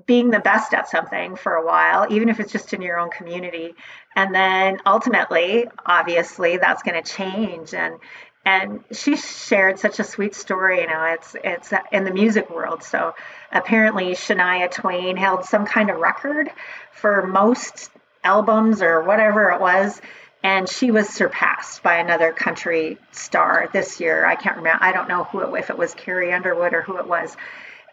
[0.05, 3.09] being the best at something for a while, even if it's just in your own
[3.09, 3.73] community.
[4.15, 7.73] And then ultimately, obviously, that's going to change.
[7.73, 7.99] And
[8.47, 10.81] and she shared such a sweet story.
[10.81, 12.83] You know, it's it's in the music world.
[12.83, 13.15] So
[13.51, 16.49] apparently, Shania Twain held some kind of record
[16.91, 17.89] for most
[18.23, 19.99] albums or whatever it was.
[20.43, 24.23] And she was surpassed by another country star this year.
[24.27, 24.83] I can't remember.
[24.83, 27.35] I don't know who it, if it was Carrie Underwood or who it was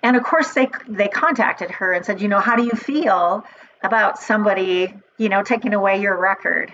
[0.03, 3.45] and of course, they they contacted her and said, you know, how do you feel
[3.83, 6.73] about somebody, you know, taking away your record?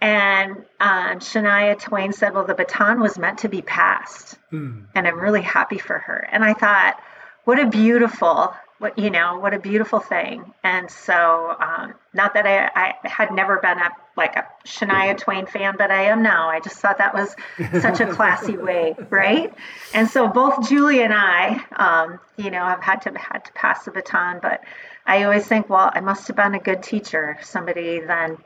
[0.00, 4.86] And um, Shania Twain said, well, the baton was meant to be passed, mm.
[4.94, 6.28] and I'm really happy for her.
[6.32, 6.98] And I thought,
[7.44, 10.52] what a beautiful what you know what a beautiful thing.
[10.64, 15.46] And so um, not that I, I had never been a like a shania twain
[15.46, 16.50] fan but i am now.
[16.50, 17.34] I just thought that was
[17.80, 19.54] such a classy way right?
[19.94, 23.84] And so both julie and i um, you know have had to had to pass
[23.84, 24.62] the baton but
[25.06, 28.38] i always think well i must have been a good teacher somebody then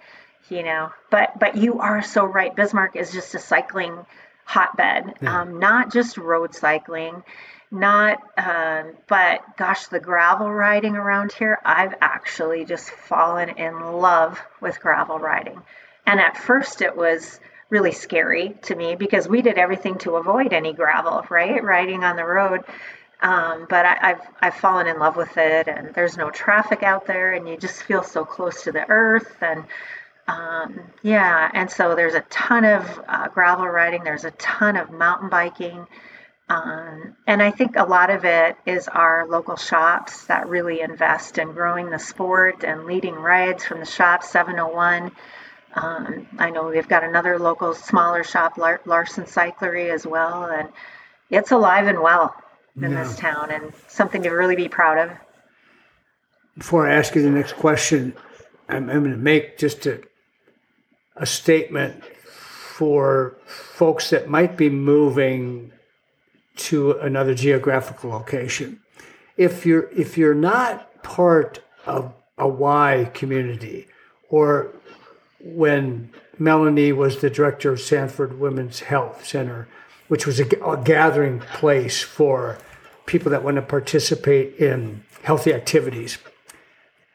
[0.51, 0.91] you know.
[1.11, 2.55] But but you are so right.
[2.55, 4.05] Bismarck is just a cycling
[4.45, 5.15] hotbed.
[5.23, 5.41] Yeah.
[5.41, 7.23] um, not just road cycling
[7.75, 14.41] not um, but gosh the gravel riding around here i've actually just fallen in love
[14.61, 15.61] with gravel riding.
[16.07, 20.53] And at first it was really scary to me because we did everything to avoid
[20.53, 21.63] any gravel right?
[21.63, 22.65] Riding on the road.
[23.21, 27.07] Um, but I, have I've fallen in love with it and there's no traffic out
[27.07, 29.65] there and you just feel so close to the earth and
[30.27, 31.51] um, yeah.
[31.53, 34.05] And so there's a ton of uh, gravel riding.
[34.05, 35.87] There's a ton of mountain biking
[36.49, 41.39] um, and I think a lot of it is our local shops that really invest
[41.39, 45.11] in growing the sport and leading rides from the shop 701.
[45.75, 50.69] Um, I know we've got another local smaller shop, Lar- Larson Cyclery, as well, and
[51.31, 52.35] it's alive and well
[52.77, 53.03] in yeah.
[53.03, 55.17] this town and something to really be proud of.
[56.59, 58.15] Before I ask you the next question,
[58.69, 60.03] I'm, I'm going to make just a,
[61.17, 65.73] a statement for folks that might be moving
[66.57, 68.81] to another geographical location.
[69.37, 73.89] If you're if you're not part of a Y community,
[74.29, 74.73] or
[75.41, 79.69] when Melanie was the director of Sanford Women's Health Center,
[80.09, 82.59] which was a, a gathering place for
[83.07, 86.19] people that want to participate in healthy activities.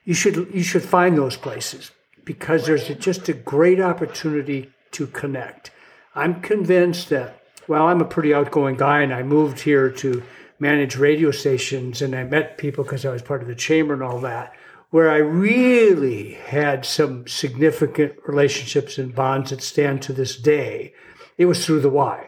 [0.05, 1.91] You should you should find those places
[2.25, 5.71] because there's a, just a great opportunity to connect.
[6.15, 7.38] I'm convinced that
[7.69, 10.23] well, I'm a pretty outgoing guy, and I moved here to
[10.59, 14.03] manage radio stations, and I met people because I was part of the chamber and
[14.03, 14.53] all that.
[14.89, 20.93] Where I really had some significant relationships and bonds that stand to this day,
[21.37, 22.27] it was through the Y.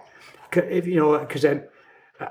[0.54, 1.64] If, you know, because I,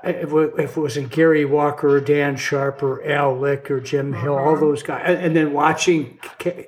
[0.05, 4.53] if it wasn't Gary Walker or Dan Sharp or Al Lick or Jim Hill, all
[4.53, 4.61] mm-hmm.
[4.61, 6.17] those guys, and then watching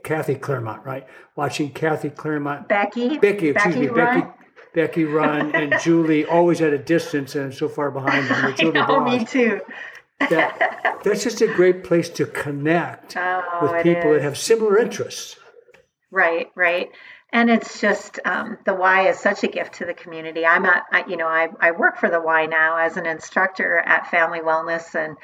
[0.04, 1.08] Kathy Claremont, right?
[1.38, 4.28] Watching Kathy Claremont, Becky, Becky, excuse Becky me, Becky,
[4.74, 8.56] Becky run and Julie always at a distance and so far behind them.
[8.56, 9.62] Julie I know, me too.
[10.20, 15.38] that, that's just a great place to connect oh, with people that have similar interests.
[16.12, 16.90] Right, right.
[17.32, 20.46] And it's just um, the Y is such a gift to the community.
[20.46, 23.78] I'm at, I, you know, I, I work for the Y now as an instructor
[23.78, 25.18] at Family Wellness, and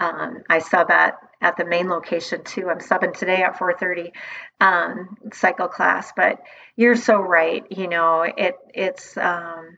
[0.00, 2.70] um, I sub at at the main location too.
[2.70, 4.12] I'm subbing today at 4:30
[4.60, 6.40] um, cycle class, but
[6.76, 7.66] you're so right.
[7.70, 9.76] You know, it it's um,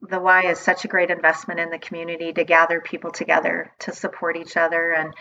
[0.00, 3.92] the Y is such a great investment in the community to gather people together to
[3.92, 4.92] support each other.
[4.92, 5.14] And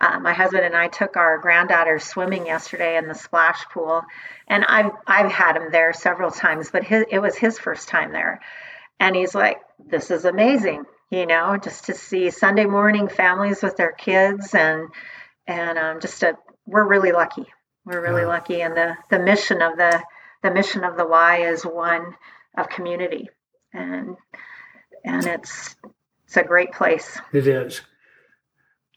[0.00, 4.02] uh, my husband and I took our granddaughter swimming yesterday in the splash pool,
[4.46, 8.12] and I've I've had him there several times, but his, it was his first time
[8.12, 8.40] there,
[9.00, 13.76] and he's like, "This is amazing." You know, just to see Sunday morning families with
[13.76, 14.88] their kids and
[15.48, 17.46] and um, just a we're really lucky.
[17.84, 18.28] We're really yeah.
[18.28, 20.00] lucky, and the the mission of the
[20.42, 22.14] the mission of the Y is one
[22.56, 23.30] of community,
[23.72, 24.16] and
[25.04, 25.74] and it's
[26.26, 27.18] it's a great place.
[27.32, 27.80] It is.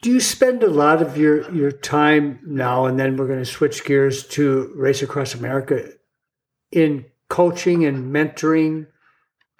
[0.02, 3.44] Do you spend a lot of your your time now, and then we're going to
[3.46, 5.88] switch gears to Race Across America,
[6.70, 8.88] in coaching and mentoring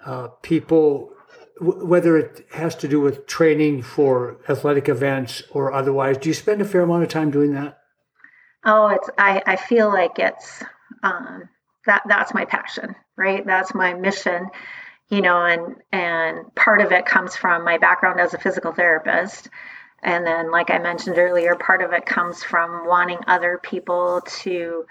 [0.04, 1.11] uh, people
[1.62, 6.60] whether it has to do with training for athletic events or otherwise, do you spend
[6.60, 7.78] a fair amount of time doing that?
[8.64, 10.62] Oh, it's I, I feel like it's
[11.02, 11.48] um,
[11.86, 13.44] that that's my passion, right?
[13.46, 14.48] That's my mission.
[15.12, 19.50] you know, and and part of it comes from my background as a physical therapist.
[20.02, 24.86] And then, like I mentioned earlier, part of it comes from wanting other people to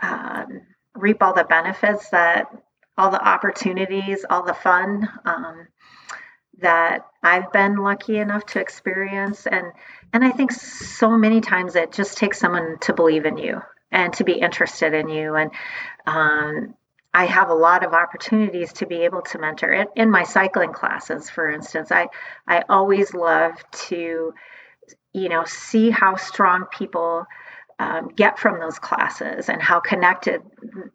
[0.00, 0.60] um,
[0.94, 2.48] reap all the benefits that
[2.98, 5.66] all the opportunities, all the fun um,
[6.60, 9.46] that I've been lucky enough to experience.
[9.46, 9.72] And
[10.12, 14.12] and I think so many times it just takes someone to believe in you and
[14.14, 15.34] to be interested in you.
[15.34, 15.50] And
[16.06, 16.74] um,
[17.12, 20.72] I have a lot of opportunities to be able to mentor in, in my cycling
[20.72, 21.90] classes, for instance.
[21.90, 22.08] I
[22.46, 23.52] I always love
[23.88, 24.34] to,
[25.12, 27.26] you know, see how strong people
[27.78, 30.40] um, get from those classes and how connected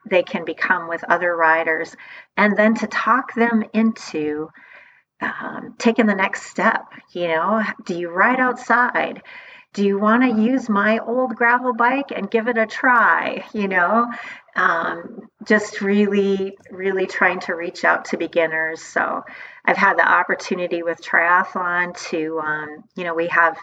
[0.10, 1.96] they can become with other riders,
[2.38, 4.50] and then to talk them into
[5.22, 6.86] um, taking the next step.
[7.12, 9.22] You know, do you ride outside?
[9.74, 13.46] Do you want to use my old gravel bike and give it a try?
[13.54, 14.12] You know,
[14.56, 18.82] um, just really, really trying to reach out to beginners.
[18.82, 19.24] So
[19.64, 23.58] I've had the opportunity with triathlon to, um, you know, we have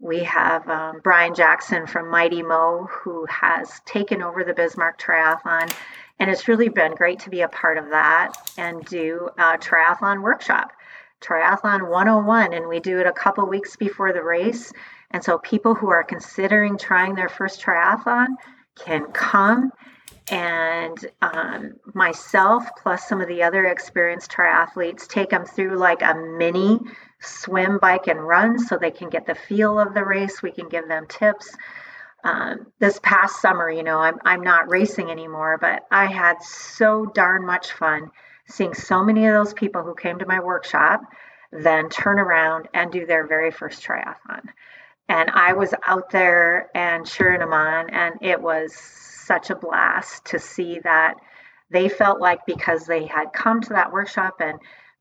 [0.00, 5.70] we have um, Brian Jackson from Mighty Mo who has taken over the Bismarck Triathlon.
[6.18, 10.22] And it's really been great to be a part of that and do a triathlon
[10.22, 10.72] workshop,
[11.20, 12.52] Triathlon 101.
[12.52, 14.72] And we do it a couple weeks before the race.
[15.10, 18.28] And so people who are considering trying their first triathlon
[18.76, 19.70] can come
[20.30, 26.14] and um, myself plus some of the other experienced triathletes take them through like a
[26.14, 26.78] mini
[27.20, 30.42] swim, bike, and run so they can get the feel of the race.
[30.42, 31.54] We can give them tips.
[32.22, 37.06] Um, this past summer, you know, I'm, I'm not racing anymore, but I had so
[37.06, 38.10] darn much fun
[38.50, 41.02] seeing so many of those people who came to my workshop
[41.52, 44.42] then turn around and do their very first triathlon.
[45.08, 50.26] And I was out there and cheering them on, and it was such a blast
[50.26, 51.14] to see that
[51.70, 54.58] they felt like because they had come to that workshop and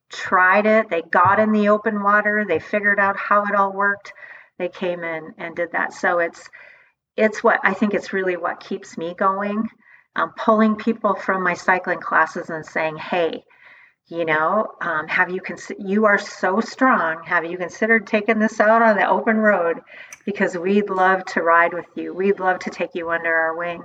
[0.09, 0.89] tried it.
[0.89, 2.45] They got in the open water.
[2.47, 4.13] They figured out how it all worked.
[4.57, 5.93] They came in and did that.
[5.93, 6.49] So it's
[7.15, 9.69] it's what I think it's really what keeps me going.
[10.15, 13.45] Um, pulling people from my cycling classes and saying, "Hey,
[14.07, 17.23] you know, um, have you cons- you are so strong.
[17.23, 19.81] Have you considered taking this out on the open road?
[20.25, 22.13] Because we'd love to ride with you.
[22.13, 23.83] We'd love to take you under our wing."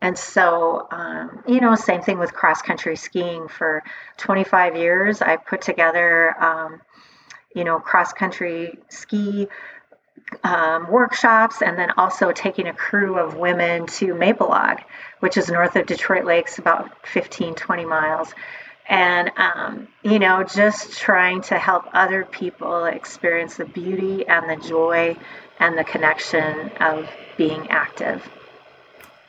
[0.00, 3.48] And so, um, you know, same thing with cross country skiing.
[3.48, 3.82] For
[4.16, 6.80] 25 years, I put together, um,
[7.54, 9.48] you know, cross country ski
[10.42, 14.82] um, workshops and then also taking a crew of women to Maplelag,
[15.20, 18.34] which is north of Detroit Lakes, about 15, 20 miles.
[18.88, 24.66] And, um, you know, just trying to help other people experience the beauty and the
[24.66, 25.16] joy
[25.60, 28.26] and the connection of being active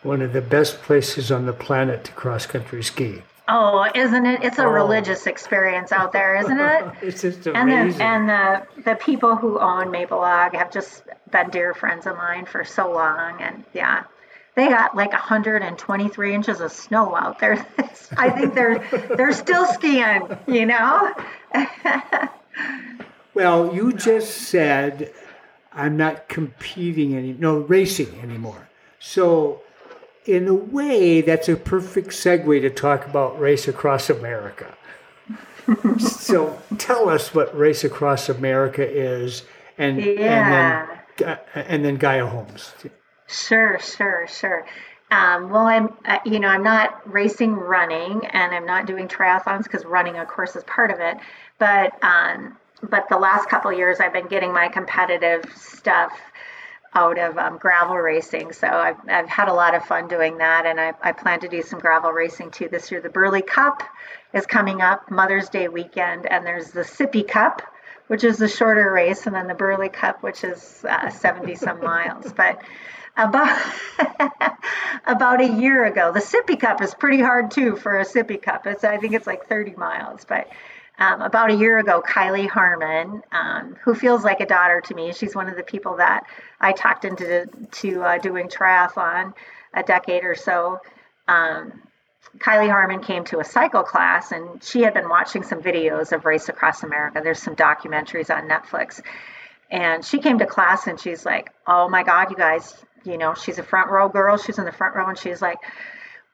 [0.02, 3.22] one of the best places on the planet to cross country ski.
[3.52, 4.44] Oh, isn't it?
[4.44, 4.70] It's a oh.
[4.70, 6.86] religious experience out there, isn't it?
[7.02, 8.02] it's just amazing.
[8.02, 12.16] And, the, and the, the people who own Maplelag have just been dear friends of
[12.16, 13.42] mine for so long.
[13.42, 14.04] And yeah,
[14.56, 17.66] they got like 123 inches of snow out there.
[18.18, 21.14] I think they're they're still skiing, you know.
[23.34, 25.12] well, you just said
[25.72, 28.70] I'm not competing any, no racing anymore.
[29.00, 29.62] So
[30.26, 34.76] in a way, that's a perfect segue to talk about Race Across America.
[36.00, 39.44] so tell us what Race Across America is,
[39.78, 40.88] and yeah.
[40.88, 42.74] and then and then Gaia Homes.
[43.28, 44.66] Sure, sure, sure.
[45.12, 49.64] Um, well, I'm, uh, you know, I'm not racing running, and I'm not doing triathlons
[49.64, 51.18] because running, of course, is part of it.
[51.58, 56.18] But um, but the last couple years, I've been getting my competitive stuff
[56.94, 58.52] out of um, gravel racing.
[58.52, 61.48] So I've, I've had a lot of fun doing that, and I, I plan to
[61.48, 63.02] do some gravel racing too this year.
[63.02, 63.84] The Burley Cup
[64.34, 67.62] is coming up Mother's Day weekend, and there's the Sippy Cup,
[68.08, 71.80] which is the shorter race, and then the Burley Cup, which is uh, 70 some
[71.84, 72.34] miles.
[72.34, 72.62] But
[73.16, 73.62] about
[75.06, 78.66] about a year ago, the Sippy Cup is pretty hard too for a Sippy Cup.
[78.66, 80.48] It's I think it's like 30 miles, but
[81.00, 85.14] um, about a year ago, Kylie Harmon, um, who feels like a daughter to me,
[85.14, 86.26] she's one of the people that
[86.60, 89.34] I talked into to uh, doing triathlon
[89.74, 90.80] a decade or so.
[91.28, 91.82] Um,
[92.38, 96.26] Kylie Harmon came to a cycle class and she had been watching some videos of
[96.26, 97.22] Race Across America.
[97.24, 99.02] There's some documentaries on Netflix.
[99.72, 102.76] And she came to class and she's like, Oh my God, you guys,
[103.06, 104.38] you know, she's a front row girl.
[104.38, 105.60] She's in the front row and she's like,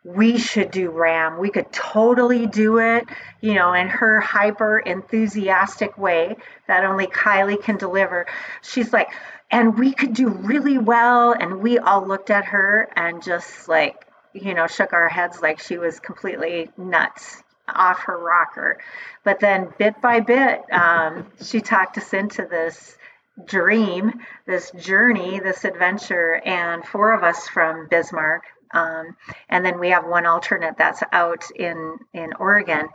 [0.06, 1.40] we should do RAM.
[1.40, 3.06] We could totally do it,
[3.42, 6.36] you know, in her hyper enthusiastic way
[6.68, 8.28] that only Kylie can deliver.
[8.62, 9.10] She's like,
[9.50, 11.32] and we could do really well.
[11.34, 15.60] And we all looked at her and just like, you know, shook our heads like
[15.60, 17.42] she was completely nuts.
[17.68, 18.78] off her rocker.
[19.24, 22.96] But then, bit by bit, um, she talked us into this
[23.44, 24.14] dream,
[24.46, 28.44] this journey, this adventure, and four of us from Bismarck.
[28.72, 29.16] Um,
[29.50, 32.90] and then we have one alternate that's out in in Oregon.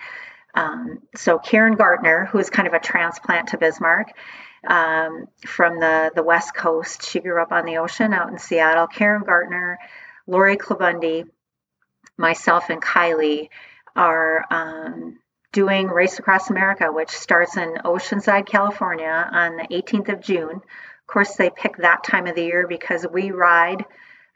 [0.55, 4.13] Um, so Karen Gartner, who is kind of a transplant to Bismarck
[4.67, 8.87] um, from the the West Coast, she grew up on the ocean out in Seattle.
[8.87, 9.79] Karen Gartner,
[10.27, 11.29] Lori Klabunde,
[12.17, 13.49] myself, and Kylie
[13.97, 15.19] are um,
[15.53, 20.57] doing Race Across America, which starts in Oceanside, California on the 18th of June.
[20.57, 23.85] Of course, they pick that time of the year because we ride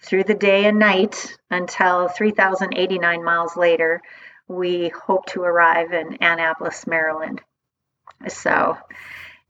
[0.05, 4.03] through the day and night until 3,089 miles later.
[4.47, 7.41] We hope to arrive in Annapolis, Maryland.
[8.29, 8.77] So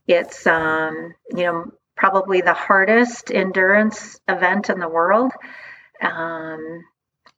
[0.06, 5.32] it's, um, you know, probably the hardest endurance event in the world.
[6.00, 6.84] Um,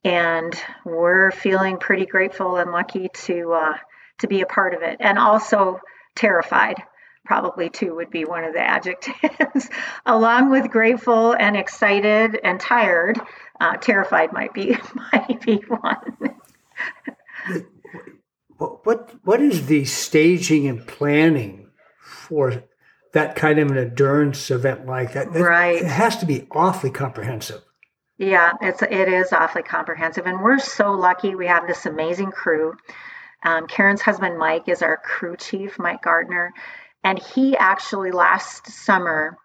[0.03, 0.55] and
[0.85, 3.77] we're feeling pretty grateful and lucky to uh,
[4.19, 5.79] to be a part of it, and also
[6.15, 6.75] terrified.
[7.27, 9.69] Probably too would be one of the adjectives,
[10.05, 13.19] along with grateful and excited and tired.
[13.59, 14.77] Uh, terrified might be
[15.11, 16.35] might be one.
[18.57, 21.69] what what is the staging and planning
[22.01, 22.63] for
[23.11, 25.29] that kind of an endurance event like that?
[25.33, 27.61] Right, it has to be awfully comprehensive.
[28.17, 31.35] Yeah, it's it is awfully comprehensive, and we're so lucky.
[31.35, 32.77] We have this amazing crew.
[33.43, 36.53] Um, Karen's husband Mike is our crew chief, Mike Gartner,
[37.03, 39.37] and he actually last summer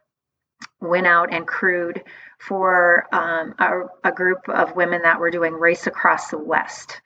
[0.81, 2.03] went out and crewed
[2.39, 7.01] for um, a, a group of women that were doing Race Across the West.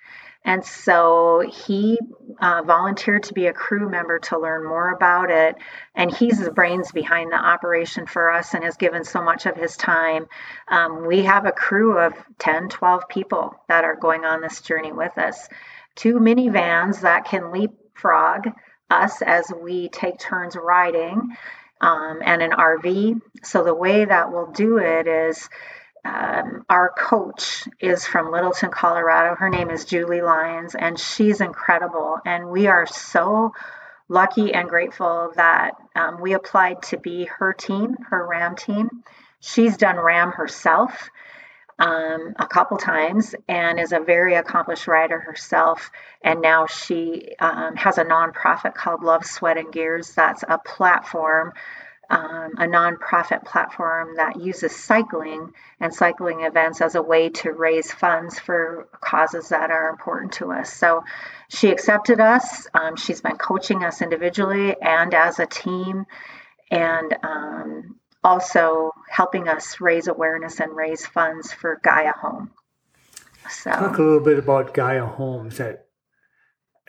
[0.46, 1.98] And so he
[2.40, 5.56] uh, volunteered to be a crew member to learn more about it.
[5.92, 9.56] And he's the brains behind the operation for us and has given so much of
[9.56, 10.26] his time.
[10.68, 14.92] Um, we have a crew of 10, 12 people that are going on this journey
[14.92, 15.48] with us.
[15.96, 18.46] Two minivans that can leapfrog
[18.90, 21.36] us as we take turns riding,
[21.80, 23.20] um, and an RV.
[23.42, 25.48] So the way that we'll do it is
[26.04, 29.34] um, our coach is from Littleton, Colorado.
[29.34, 32.18] Her name is Julie Lyons, and she's incredible.
[32.24, 33.52] And we are so
[34.08, 39.02] lucky and grateful that um, we applied to be her team, her RAM team.
[39.40, 41.10] She's done RAM herself
[41.78, 45.90] um, a couple times and is a very accomplished writer herself.
[46.22, 51.52] And now she um, has a nonprofit called Love, Sweat, and Gears that's a platform
[52.08, 57.90] um, a nonprofit platform that uses cycling and cycling events as a way to raise
[57.90, 60.72] funds for causes that are important to us.
[60.72, 61.02] So
[61.48, 62.68] she accepted us.
[62.74, 66.06] Um, she's been coaching us individually and as a team,
[66.70, 67.96] and um,
[68.26, 72.50] also helping us raise awareness and raise funds for Gaia Home.
[73.48, 75.58] So, talk a little bit about Gaia Homes.
[75.58, 75.86] That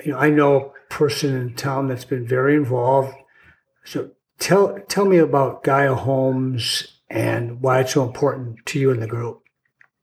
[0.04, 3.14] you know, I know a person in town that's been very involved.
[3.86, 9.02] So Tell tell me about Gaia Homes and why it's so important to you and
[9.02, 9.42] the group.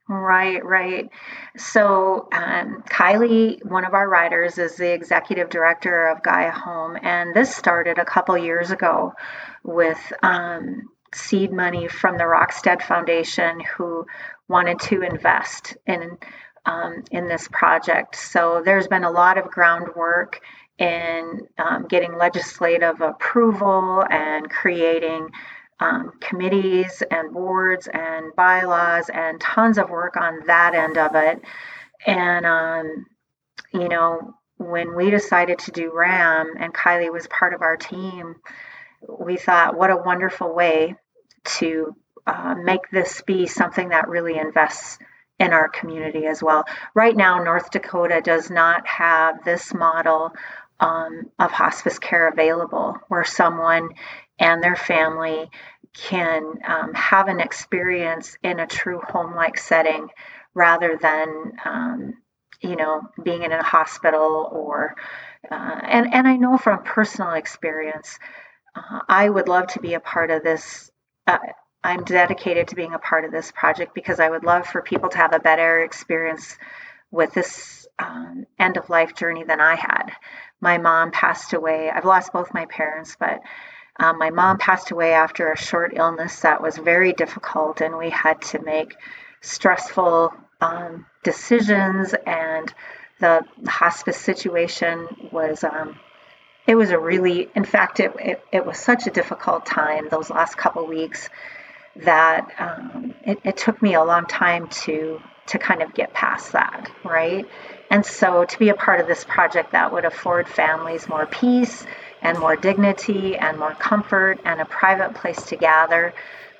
[0.06, 1.08] Right, right.
[1.56, 7.34] So, um, Kylie, one of our writers, is the executive director of Gaia Home, and
[7.34, 9.14] this started a couple years ago
[9.62, 14.06] with um, seed money from the Rockstead Foundation, who
[14.48, 16.18] wanted to invest in
[16.66, 18.16] um, in this project.
[18.16, 20.40] So, there's been a lot of groundwork
[20.78, 25.28] in um, getting legislative approval and creating
[25.80, 31.40] um, committees and boards and bylaws and tons of work on that end of it.
[32.06, 33.06] And, um,
[33.72, 38.36] you know, when we decided to do RAM and Kylie was part of our team,
[39.08, 40.96] we thought, what a wonderful way
[41.44, 44.98] to uh, make this be something that really invests
[45.38, 46.64] in our community as well.
[46.94, 50.32] Right now, North Dakota does not have this model
[50.80, 53.90] um, of hospice care available where someone
[54.38, 55.50] and their family
[55.92, 60.08] can um, have an experience in a true home like setting
[60.52, 62.14] rather than um,
[62.60, 64.96] you know being in a hospital or
[65.50, 68.18] uh, and and I know from personal experience
[68.74, 70.90] uh, I would love to be a part of this
[71.26, 71.38] uh,
[71.82, 75.10] I'm dedicated to being a part of this project because I would love for people
[75.10, 76.56] to have a better experience
[77.10, 80.10] with this um, end of life journey than I had
[80.64, 81.90] my mom passed away.
[81.90, 83.42] I've lost both my parents, but
[84.00, 88.10] um, my mom passed away after a short illness that was very difficult, and we
[88.10, 88.96] had to make
[89.42, 92.14] stressful um, decisions.
[92.26, 92.72] And
[93.20, 95.62] the hospice situation was.
[95.62, 96.00] Um,
[96.66, 100.30] it was a really, in fact, it, it, it, was such a difficult time those
[100.30, 101.28] last couple weeks
[101.96, 106.52] that um, it, it took me a long time to to kind of get past
[106.52, 107.46] that, right?
[107.90, 111.84] And so to be a part of this project that would afford families more peace
[112.22, 116.14] and more dignity and more comfort and a private place to gather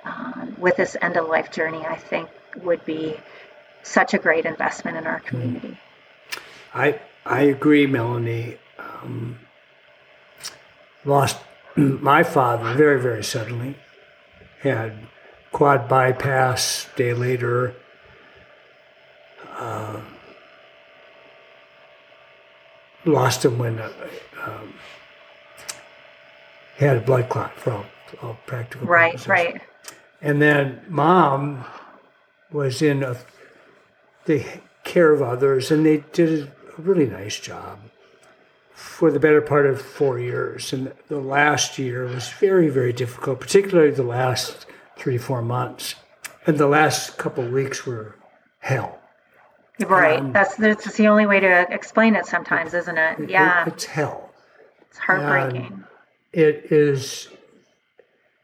[0.05, 2.29] um, with this end of life journey, I think
[2.63, 3.17] would be
[3.83, 5.79] such a great investment in our community.
[6.75, 8.59] I I agree, Melanie.
[8.79, 9.39] Um,
[11.05, 11.39] lost
[11.77, 13.77] my father very very suddenly.
[14.61, 14.93] Had
[15.53, 16.89] quad bypass.
[16.97, 17.75] Day later.
[19.57, 20.01] Uh,
[23.05, 23.91] lost him when uh,
[24.43, 24.75] um,
[26.79, 27.85] he had a blood clot for all,
[28.23, 29.29] all practical right, purposes.
[29.29, 29.63] Right, right.
[30.21, 31.65] And then mom
[32.51, 33.17] was in a,
[34.25, 34.45] the
[34.83, 36.49] care of others, and they did
[36.79, 37.79] a really nice job
[38.75, 40.73] for the better part of four years.
[40.73, 44.67] And the last year was very, very difficult, particularly the last
[44.97, 45.95] three, four months.
[46.47, 48.17] And the last couple of weeks were
[48.59, 48.99] hell.
[49.81, 50.21] Right.
[50.21, 53.19] Um, that's that's the only way to explain it sometimes, isn't it?
[53.21, 53.65] It- Yeah.
[53.67, 54.31] it's hell.
[54.89, 55.83] It's heartbreaking.
[56.33, 57.29] it is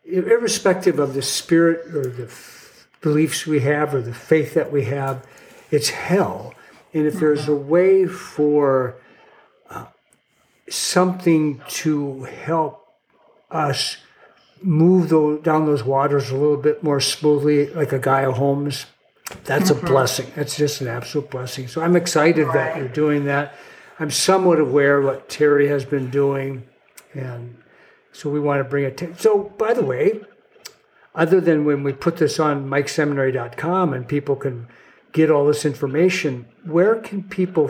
[0.04, 4.84] irrespective of the spirit or the f- beliefs we have or the faith that we
[4.84, 5.24] have
[5.70, 6.52] it's hell
[6.92, 8.96] and if there's a way for
[10.70, 12.86] something to help
[13.50, 13.96] us
[14.62, 18.86] move those, down those waters a little bit more smoothly like a Gaia Homes.
[19.44, 19.86] that's a mm-hmm.
[19.86, 23.54] blessing that's just an absolute blessing so i'm excited that you're doing that
[24.00, 26.64] i'm somewhat aware of what terry has been doing
[27.14, 27.56] and
[28.12, 29.14] so we want to bring it to.
[29.16, 30.20] So, by the way,
[31.14, 34.68] other than when we put this on mikeseminary.com and people can
[35.12, 37.68] get all this information, where can people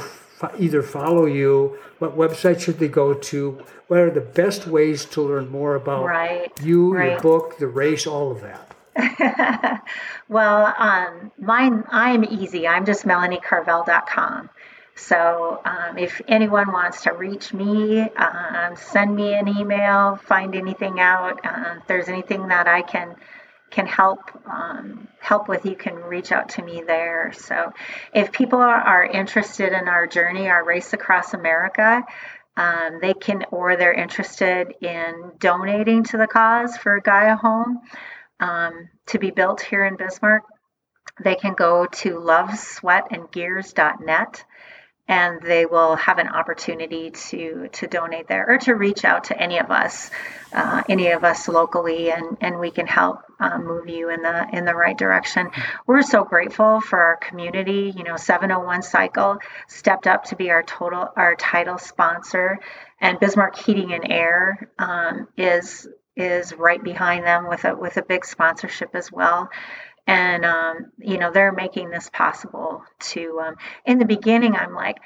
[0.59, 1.79] either follow you?
[1.99, 3.63] What website should they go to?
[3.89, 8.07] What are the best ways to learn more about Right, you, your book, the race,
[8.07, 8.67] all of that?
[10.29, 12.67] well, um, mine, I'm easy.
[12.67, 14.51] I'm just melaniecarvell.com.
[14.97, 21.01] So um, if anyone wants to reach me, um, send me an email, find anything
[21.01, 21.41] out.
[21.45, 23.17] Uh, if there's anything that I can
[23.71, 27.33] can help um, help with, you can reach out to me there.
[27.37, 27.73] So
[28.13, 32.05] if people are, are interested in our journey, our race across America,
[32.57, 37.81] um, they can, or they're interested in donating to the cause for Gaia Home
[38.41, 40.45] um, to be built here in Bismarck,
[41.23, 44.45] they can go to lovesweatandgears.net
[45.11, 49.37] and they will have an opportunity to to donate there or to reach out to
[49.37, 50.09] any of us,
[50.53, 54.47] uh, any of us locally, and and we can help um, move you in the
[54.53, 55.51] in the right direction.
[55.85, 57.93] We're so grateful for our community.
[57.95, 62.61] You know, 701 Cycle stepped up to be our total our title sponsor,
[63.01, 68.03] and Bismarck Heating and Air um, is is right behind them with a with a
[68.03, 69.51] big sponsorship as well
[70.07, 74.99] and um, you know they're making this possible to um, in the beginning i'm like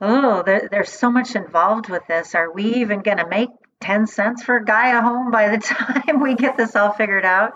[0.00, 2.34] oh there, there's so much involved with this.
[2.34, 6.20] Are we even going to make 10 cents for guy gaia home by the time
[6.20, 7.52] we get this all figured out?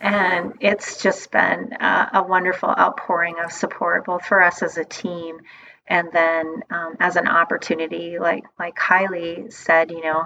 [0.00, 5.38] And it's just been a wonderful outpouring of support both for us as a team
[5.86, 8.18] and then um, as an opportunity.
[8.18, 10.24] Like like kylie said you know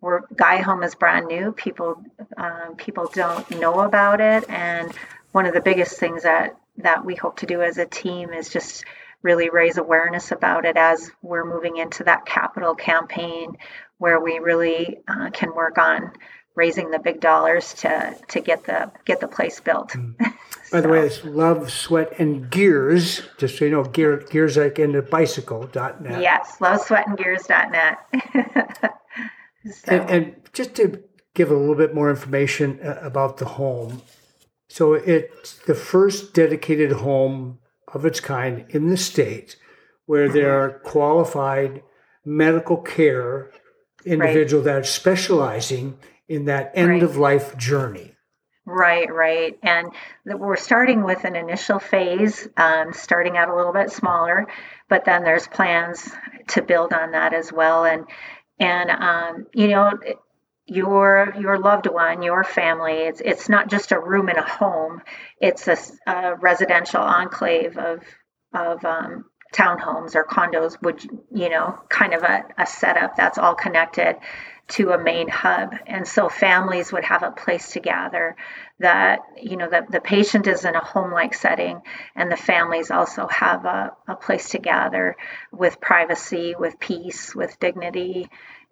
[0.00, 1.52] we're Gaia Home is brand new.
[1.52, 2.02] People
[2.36, 4.92] um, people don't know about it, and
[5.32, 8.48] one of the biggest things that that we hope to do as a team is
[8.48, 8.84] just
[9.22, 13.56] really raise awareness about it as we're moving into that capital campaign
[13.98, 16.12] where we really uh, can work on
[16.54, 19.94] raising the big dollars to to get the get the place built.
[20.72, 24.78] By the way, it's Love, Sweat, and Gears, just so you know, gear, gears like
[24.78, 26.20] in the bicycle.net.
[26.20, 27.98] Yes, lovesweatandgears.net.
[29.72, 31.02] so, And, and just to
[31.32, 34.02] give a little bit more information uh, about the home.
[34.68, 37.58] So it's the first dedicated home
[37.92, 39.56] of its kind in the state
[40.06, 41.82] where there are qualified
[42.24, 43.50] medical care
[44.04, 45.98] individuals that are specializing
[46.28, 47.02] in that end Right.
[47.02, 48.14] of life journey.
[48.66, 49.58] Right, right.
[49.62, 49.88] And
[50.26, 54.46] we're starting with an initial phase, um, starting out a little bit smaller,
[54.90, 56.10] but then there's plans
[56.48, 57.86] to build on that as well.
[57.86, 58.04] And
[58.60, 59.92] and um, you know,
[60.68, 65.02] your your loved one, your family, it's it's not just a room in a home.
[65.40, 68.02] It's a residential enclave of
[68.54, 70.80] of um, townhomes or condos.
[70.82, 71.02] Would
[71.32, 74.16] you know, kind of a, a setup that's all connected
[74.68, 78.36] to a main hub and so families would have a place to gather
[78.78, 81.80] that you know the, the patient is in a home-like setting
[82.14, 85.16] and the families also have a, a place to gather
[85.52, 88.28] with privacy with peace with dignity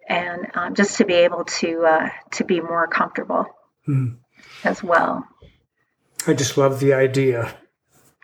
[0.07, 3.45] and um, just to be able to uh, to be more comfortable
[3.85, 4.15] Hmm.
[4.63, 5.25] as well
[6.27, 7.53] I just love the idea.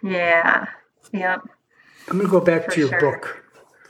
[0.03, 0.65] yeah
[1.11, 1.41] Yep.
[2.09, 2.99] I'm going to go back For to your sure.
[2.99, 3.43] book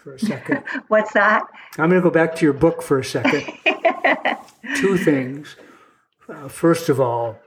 [0.04, 0.64] for a second.
[0.90, 1.44] What's that?
[1.80, 3.44] I'm going to go back to your book for a second.
[4.76, 5.56] Two things.
[6.30, 7.38] Uh, first of all,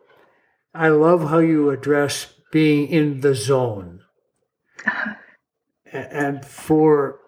[0.75, 4.01] I love how you address being in the zone.
[5.93, 7.21] And for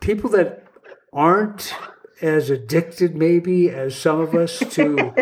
[0.00, 0.66] people that
[1.12, 1.74] aren't
[2.24, 5.12] as addicted, maybe, as some of us to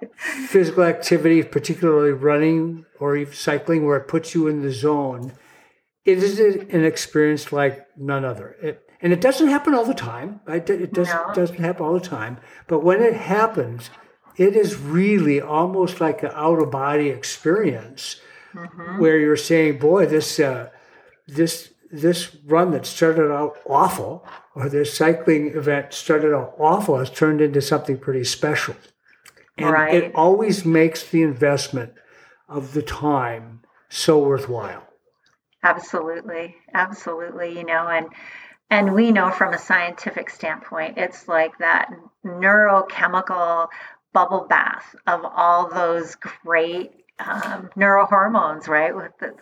[0.46, 5.32] physical activity, particularly running or even cycling, where it puts you in the zone,
[6.04, 8.56] it is an experience like none other.
[8.62, 10.40] It, and it doesn't happen all the time.
[10.46, 10.68] right?
[10.70, 11.32] It does, No.
[11.34, 12.38] doesn't happen all the time.
[12.68, 13.90] But when it happens,
[14.36, 18.20] it is really almost like an out of body experience
[18.98, 20.68] where you're saying, boy, this, uh,
[21.26, 27.10] this, this run that started out awful or this cycling event started out awful has
[27.10, 28.74] turned into something pretty special.
[29.58, 29.94] And Right.
[29.94, 31.92] it always makes the investment
[32.48, 34.88] of the time so worthwhile.
[35.62, 37.58] Absolutely, absolutely.
[37.58, 38.08] You know, and
[38.70, 41.90] and we know from a scientific standpoint, it's like that
[42.24, 43.68] neurochemical
[44.14, 48.94] bubble bath of all those great um, neurohormones, right?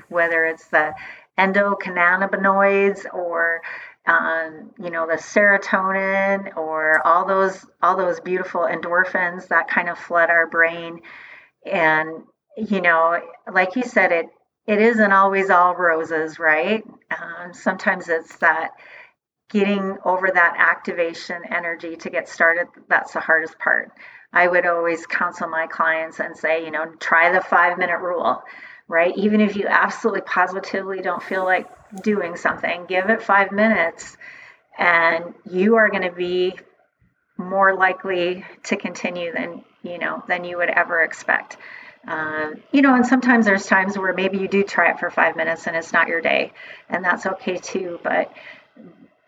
[0.09, 0.93] Whether it's the
[1.41, 3.63] endocannabinoids or
[4.07, 9.99] um, you know the serotonin or all those all those beautiful endorphins that kind of
[9.99, 11.01] flood our brain.
[11.65, 12.23] And
[12.57, 13.21] you know
[13.53, 14.27] like you said it
[14.67, 16.85] it isn't always all roses right?
[17.11, 18.71] Um, sometimes it's that
[19.51, 23.91] getting over that activation energy to get started that's the hardest part.
[24.33, 28.43] I would always counsel my clients and say you know try the five minute rule
[28.91, 29.17] right?
[29.17, 31.69] Even if you absolutely positively don't feel like
[32.03, 34.17] doing something give it five minutes
[34.79, 36.55] and you are going to be
[37.37, 41.57] more likely to continue than you know than you would ever expect.
[42.07, 45.37] Um, you know and sometimes there's times where maybe you do try it for five
[45.37, 46.53] minutes and it's not your day
[46.89, 48.33] and that's okay too but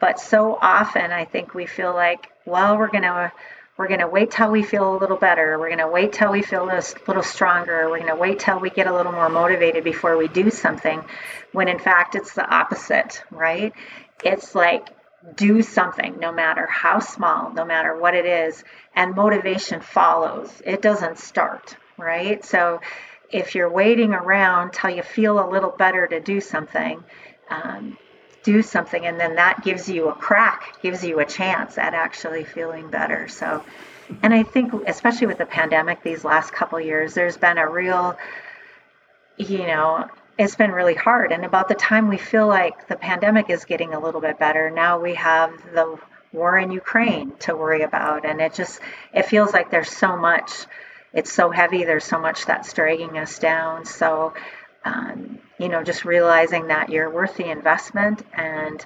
[0.01, 3.31] but so often i think we feel like well we're going to
[3.77, 5.59] we're going to wait till we feel a little better.
[5.59, 7.89] We're going to wait till we feel a little stronger.
[7.89, 11.03] We're going to wait till we get a little more motivated before we do something
[11.53, 13.73] when in fact it's the opposite right?
[14.23, 14.89] It's like
[15.37, 18.63] do something no matter how small no matter what it is
[18.95, 20.51] and motivation follows.
[20.65, 22.45] It doesn't start right?
[22.45, 22.81] So
[23.31, 27.03] if you're waiting around till you feel a little better to do something
[27.49, 27.97] um,
[28.43, 32.45] do something and then that gives you a crack gives you a chance at actually
[32.45, 33.29] feeling better.
[33.29, 33.65] So
[34.23, 38.19] and i think especially with the pandemic these last couple years there's been a real
[39.39, 40.07] you know
[40.39, 41.31] it's been really hard.
[41.31, 44.71] And about the time we feel like the pandemic is getting a little bit better
[44.71, 45.99] now we have the
[46.33, 48.25] war in ukraine to worry about.
[48.25, 48.81] And it just
[49.13, 50.67] it feels like there's so much
[51.13, 53.85] it's so heavy there's so much that's dragging us down.
[53.85, 54.35] So
[54.85, 58.23] um, you know just realizing that you're worth the investment.
[58.33, 58.85] And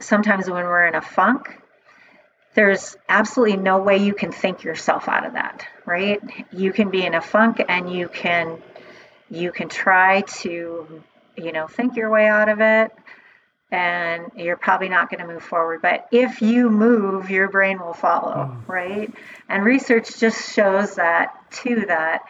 [0.00, 1.62] sometimes when we're in a funk
[2.54, 6.20] there's absolutely no way you can think yourself out of that right?
[6.52, 8.58] You can be in a funk and you can
[9.30, 11.02] you can try to
[11.36, 12.92] you know think your way out of it
[13.70, 15.82] and you're probably not going to move forward.
[15.82, 19.12] But if you move your brain will follow right?
[19.48, 22.22] And research just shows that too that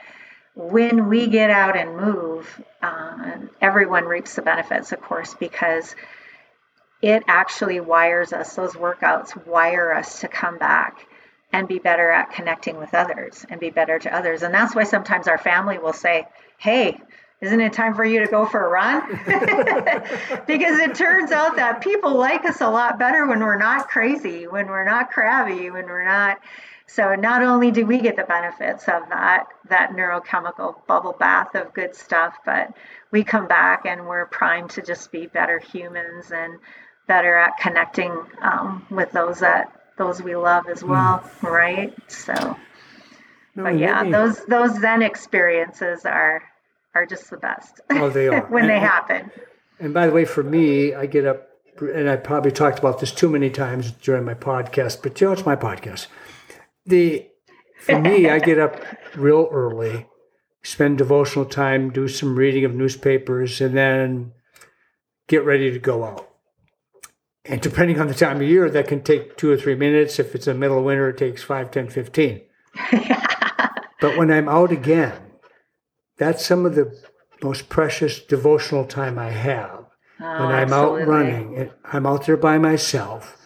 [0.58, 5.94] when we get out and move uh, everyone reaps the benefits of course because
[7.00, 11.06] it actually wires us those workouts wire us to come back
[11.52, 14.42] and be better at connecting with others and be better to others.
[14.42, 16.26] And that's why sometimes our family will say
[16.58, 17.00] hey
[17.40, 19.02] isn't it time for you to go for a run?
[20.48, 24.48] Because it turns out that people like us a lot better when we're not crazy
[24.48, 26.38] when we're not crabby when we're not
[26.90, 31.72] so not only do we get the benefits of that that neurochemical bubble bath of
[31.74, 32.72] good stuff but
[33.10, 36.58] we come back and we're primed to just be better humans and
[37.06, 38.12] better at connecting
[38.42, 42.34] um, with those that those we love as well right so
[43.54, 46.42] No, but yeah me- those those zen experiences are
[46.94, 48.46] are just the best Oh, they are.
[48.46, 49.30] when they happen
[49.80, 51.48] And by the way, for me, I get up,
[51.80, 55.32] and I probably talked about this too many times during my podcast, but you know,
[55.34, 56.08] it's my podcast.
[56.88, 57.28] The
[57.78, 58.82] for me, I get up
[59.14, 60.06] real early,
[60.62, 64.32] spend devotional time, do some reading of newspapers, and then
[65.28, 66.28] get ready to go out.
[67.44, 70.18] And depending on the time of year, that can take two or three minutes.
[70.18, 72.42] If it's the middle of winter, it takes five, ten, fifteen.
[74.00, 75.20] But when I'm out again,
[76.16, 76.96] that's some of the
[77.42, 79.86] most precious devotional time I have.
[80.20, 83.36] Oh, when I'm out running, I'm out there by myself.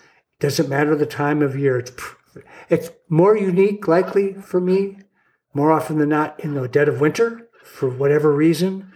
[0.40, 1.78] Doesn't matter the time of year.
[1.78, 2.16] It's pr-
[2.68, 4.98] it's more unique, likely for me,
[5.54, 8.92] more often than not in the dead of winter for whatever reason.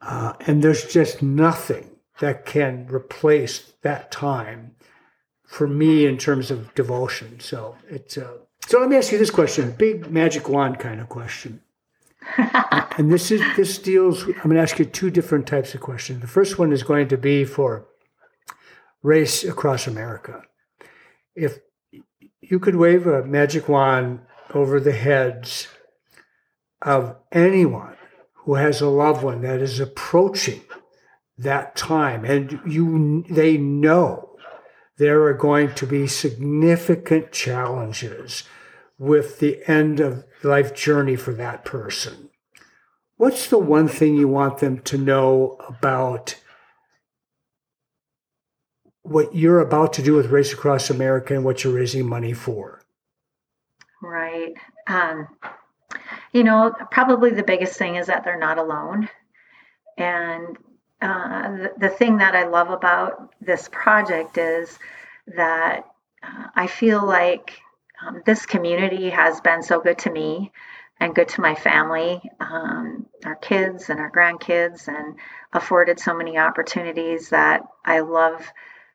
[0.00, 1.90] Uh, and there's just nothing
[2.20, 4.74] that can replace that time
[5.44, 7.40] for me in terms of devotion.
[7.40, 11.08] So it's uh, so let me ask you this question, big magic wand kind of
[11.08, 11.60] question.
[12.96, 14.22] and this is this deals.
[14.22, 16.20] I'm going to ask you two different types of questions.
[16.20, 17.86] The first one is going to be for
[19.02, 20.44] race across America.
[21.34, 21.58] If
[22.52, 24.20] you could wave a magic wand
[24.52, 25.68] over the heads
[26.82, 27.96] of anyone
[28.44, 30.60] who has a loved one that is approaching
[31.38, 34.36] that time and you they know
[34.98, 38.42] there are going to be significant challenges
[38.98, 42.28] with the end of life journey for that person.
[43.16, 46.36] What's the one thing you want them to know about
[49.02, 52.80] what you're about to do with Race Across America and what you're raising money for?
[54.00, 54.54] Right.
[54.86, 55.28] Um,
[56.32, 59.08] you know, probably the biggest thing is that they're not alone.
[59.98, 60.56] And
[61.00, 64.78] uh, the, the, thing that I love about this project is
[65.26, 65.84] that
[66.22, 67.60] uh, I feel like
[68.04, 70.52] um, this community has been so good to me
[71.00, 75.16] and good to my family, um, our kids and our grandkids, and
[75.52, 78.52] afforded so many opportunities that I love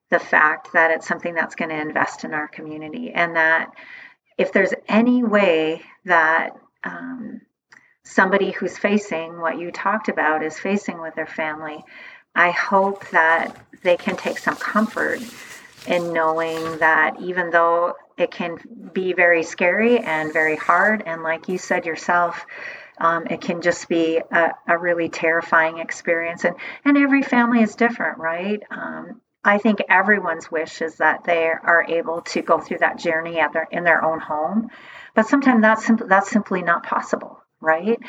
[0.09, 3.71] the fact that it's something that's going to invest in our community and that
[4.37, 6.51] if there's any way that
[6.83, 7.41] um,
[8.03, 11.83] somebody who's facing what you talked about is facing with their family,
[12.33, 15.19] I hope that they can take some comfort
[15.87, 18.57] in knowing that even though it can
[18.93, 22.45] be very scary and very hard, and like you said yourself,
[22.99, 26.45] um, it can just be a, a, really terrifying experience.
[26.45, 28.61] And, and every family is different, right?
[28.71, 33.39] Um, I think everyone's wish is that they are able to go through that journey
[33.39, 34.69] at their, in their own home.
[35.15, 37.99] But sometimes that's, simp- that's simply not possible, right?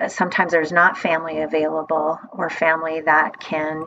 [0.00, 3.84] Uh, sometimes there's not family available or family that can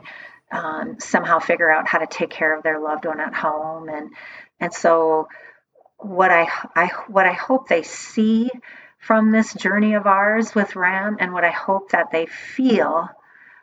[0.50, 3.88] um, somehow figure out how to take care of their loved one at home.
[3.88, 4.10] And,
[4.58, 5.28] and so
[5.98, 8.50] what I, I, what I hope they see
[8.98, 13.08] from this journey of ours with RAM and what I hope that they feel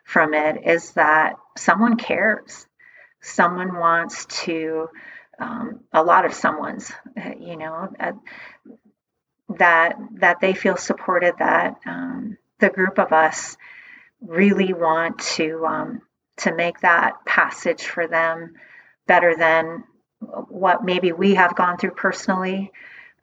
[0.04, 2.65] from it is that someone cares
[3.26, 4.88] someone wants to
[5.38, 6.90] um, a lot of someone's
[7.38, 8.12] you know uh,
[9.58, 13.56] that that they feel supported that um, the group of us
[14.20, 16.02] really want to um,
[16.38, 18.54] to make that passage for them
[19.06, 19.84] better than
[20.48, 22.72] what maybe we have gone through personally.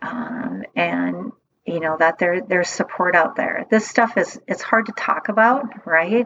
[0.02, 1.32] Um, and
[1.66, 3.66] you know that there there's support out there.
[3.70, 6.26] This stuff is it's hard to talk about right?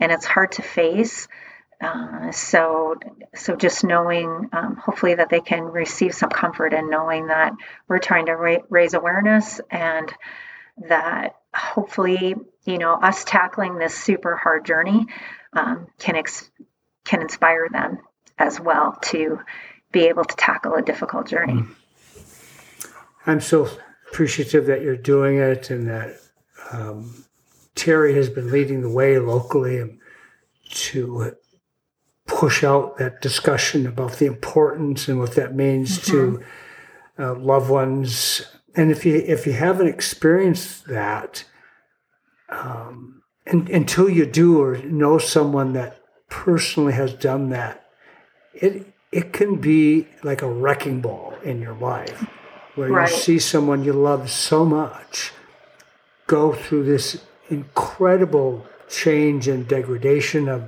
[0.00, 1.28] And it's hard to face
[1.82, 2.94] uh, so,
[3.34, 7.54] so just knowing, um, hopefully, that they can receive some comfort in knowing that
[7.88, 10.12] we're trying to ra- raise awareness and
[10.88, 15.06] that hopefully, you know, us tackling this super hard journey
[15.52, 16.50] um, can ex-
[17.04, 17.98] can inspire them
[18.38, 19.40] as well to
[19.90, 21.54] be able to tackle a difficult journey.
[21.54, 21.74] Mm.
[23.26, 23.68] I'm so
[24.08, 26.16] appreciative that you're doing it and that
[26.70, 27.24] um,
[27.74, 29.98] Terry has been leading the way locally
[30.70, 31.34] to
[32.42, 36.10] push out that discussion about the importance and what that means mm-hmm.
[36.10, 36.44] to
[37.22, 38.42] uh, loved ones.
[38.74, 41.44] And if you if you haven't experienced that,
[42.48, 47.86] um, and, until you do or know someone that personally has done that,
[48.52, 52.26] it it can be like a wrecking ball in your life,
[52.74, 53.08] where right.
[53.08, 55.30] you see someone you love so much
[56.26, 60.62] go through this incredible change and degradation of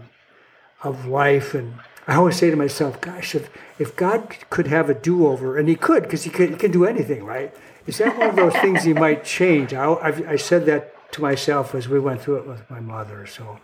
[0.84, 1.54] of life.
[1.54, 1.74] And
[2.06, 5.68] I always say to myself, gosh, if, if God could have a do over, and
[5.68, 7.54] He could, because he, he can do anything, right?
[7.86, 9.74] Is that one of those things He might change?
[9.74, 13.26] I, I've, I said that to myself as we went through it with my mother.
[13.26, 13.58] So,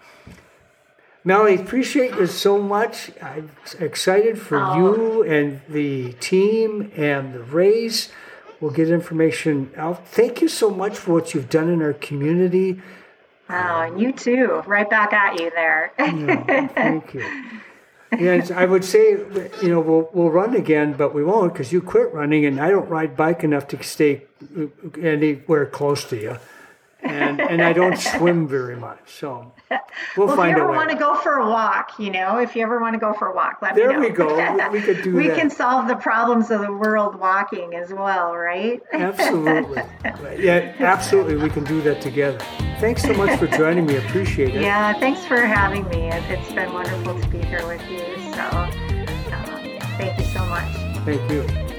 [1.24, 3.10] Melanie, appreciate you so much.
[3.20, 4.76] I'm excited for oh.
[4.76, 8.10] you and the team and the race.
[8.60, 10.06] We'll get information out.
[10.06, 12.80] Thank you so much for what you've done in our community.
[13.51, 14.62] Oh, and you too.
[14.66, 15.92] Right back at you there.
[15.98, 17.44] yeah, thank you.
[18.18, 19.11] Yeah, I would say,
[19.62, 22.70] you know, we'll, we'll run again, but we won't because you quit running, and I
[22.70, 24.26] don't ride bike enough to stay
[25.01, 26.36] anywhere close to you
[27.03, 28.98] and and I don't swim very much.
[29.07, 29.53] So
[30.16, 30.76] we'll, well find if you ever a way.
[30.76, 33.28] want to go for a walk, you know, if you ever want to go for
[33.28, 34.14] a walk, let there me know.
[34.14, 34.70] There we go.
[34.70, 35.38] we, we could do we that.
[35.38, 38.80] can solve the problems of the world walking as well, right?
[38.92, 39.82] Absolutely.
[40.38, 41.36] yeah, absolutely.
[41.36, 42.38] We can do that together.
[42.80, 43.96] Thanks so much for joining me.
[43.96, 44.62] Appreciate it.
[44.62, 46.11] Yeah, thanks for having me.
[46.11, 47.98] It's been wonderful to be here with you.
[48.32, 48.70] So um,
[49.98, 50.72] thank you so much.
[51.05, 51.69] Thank you.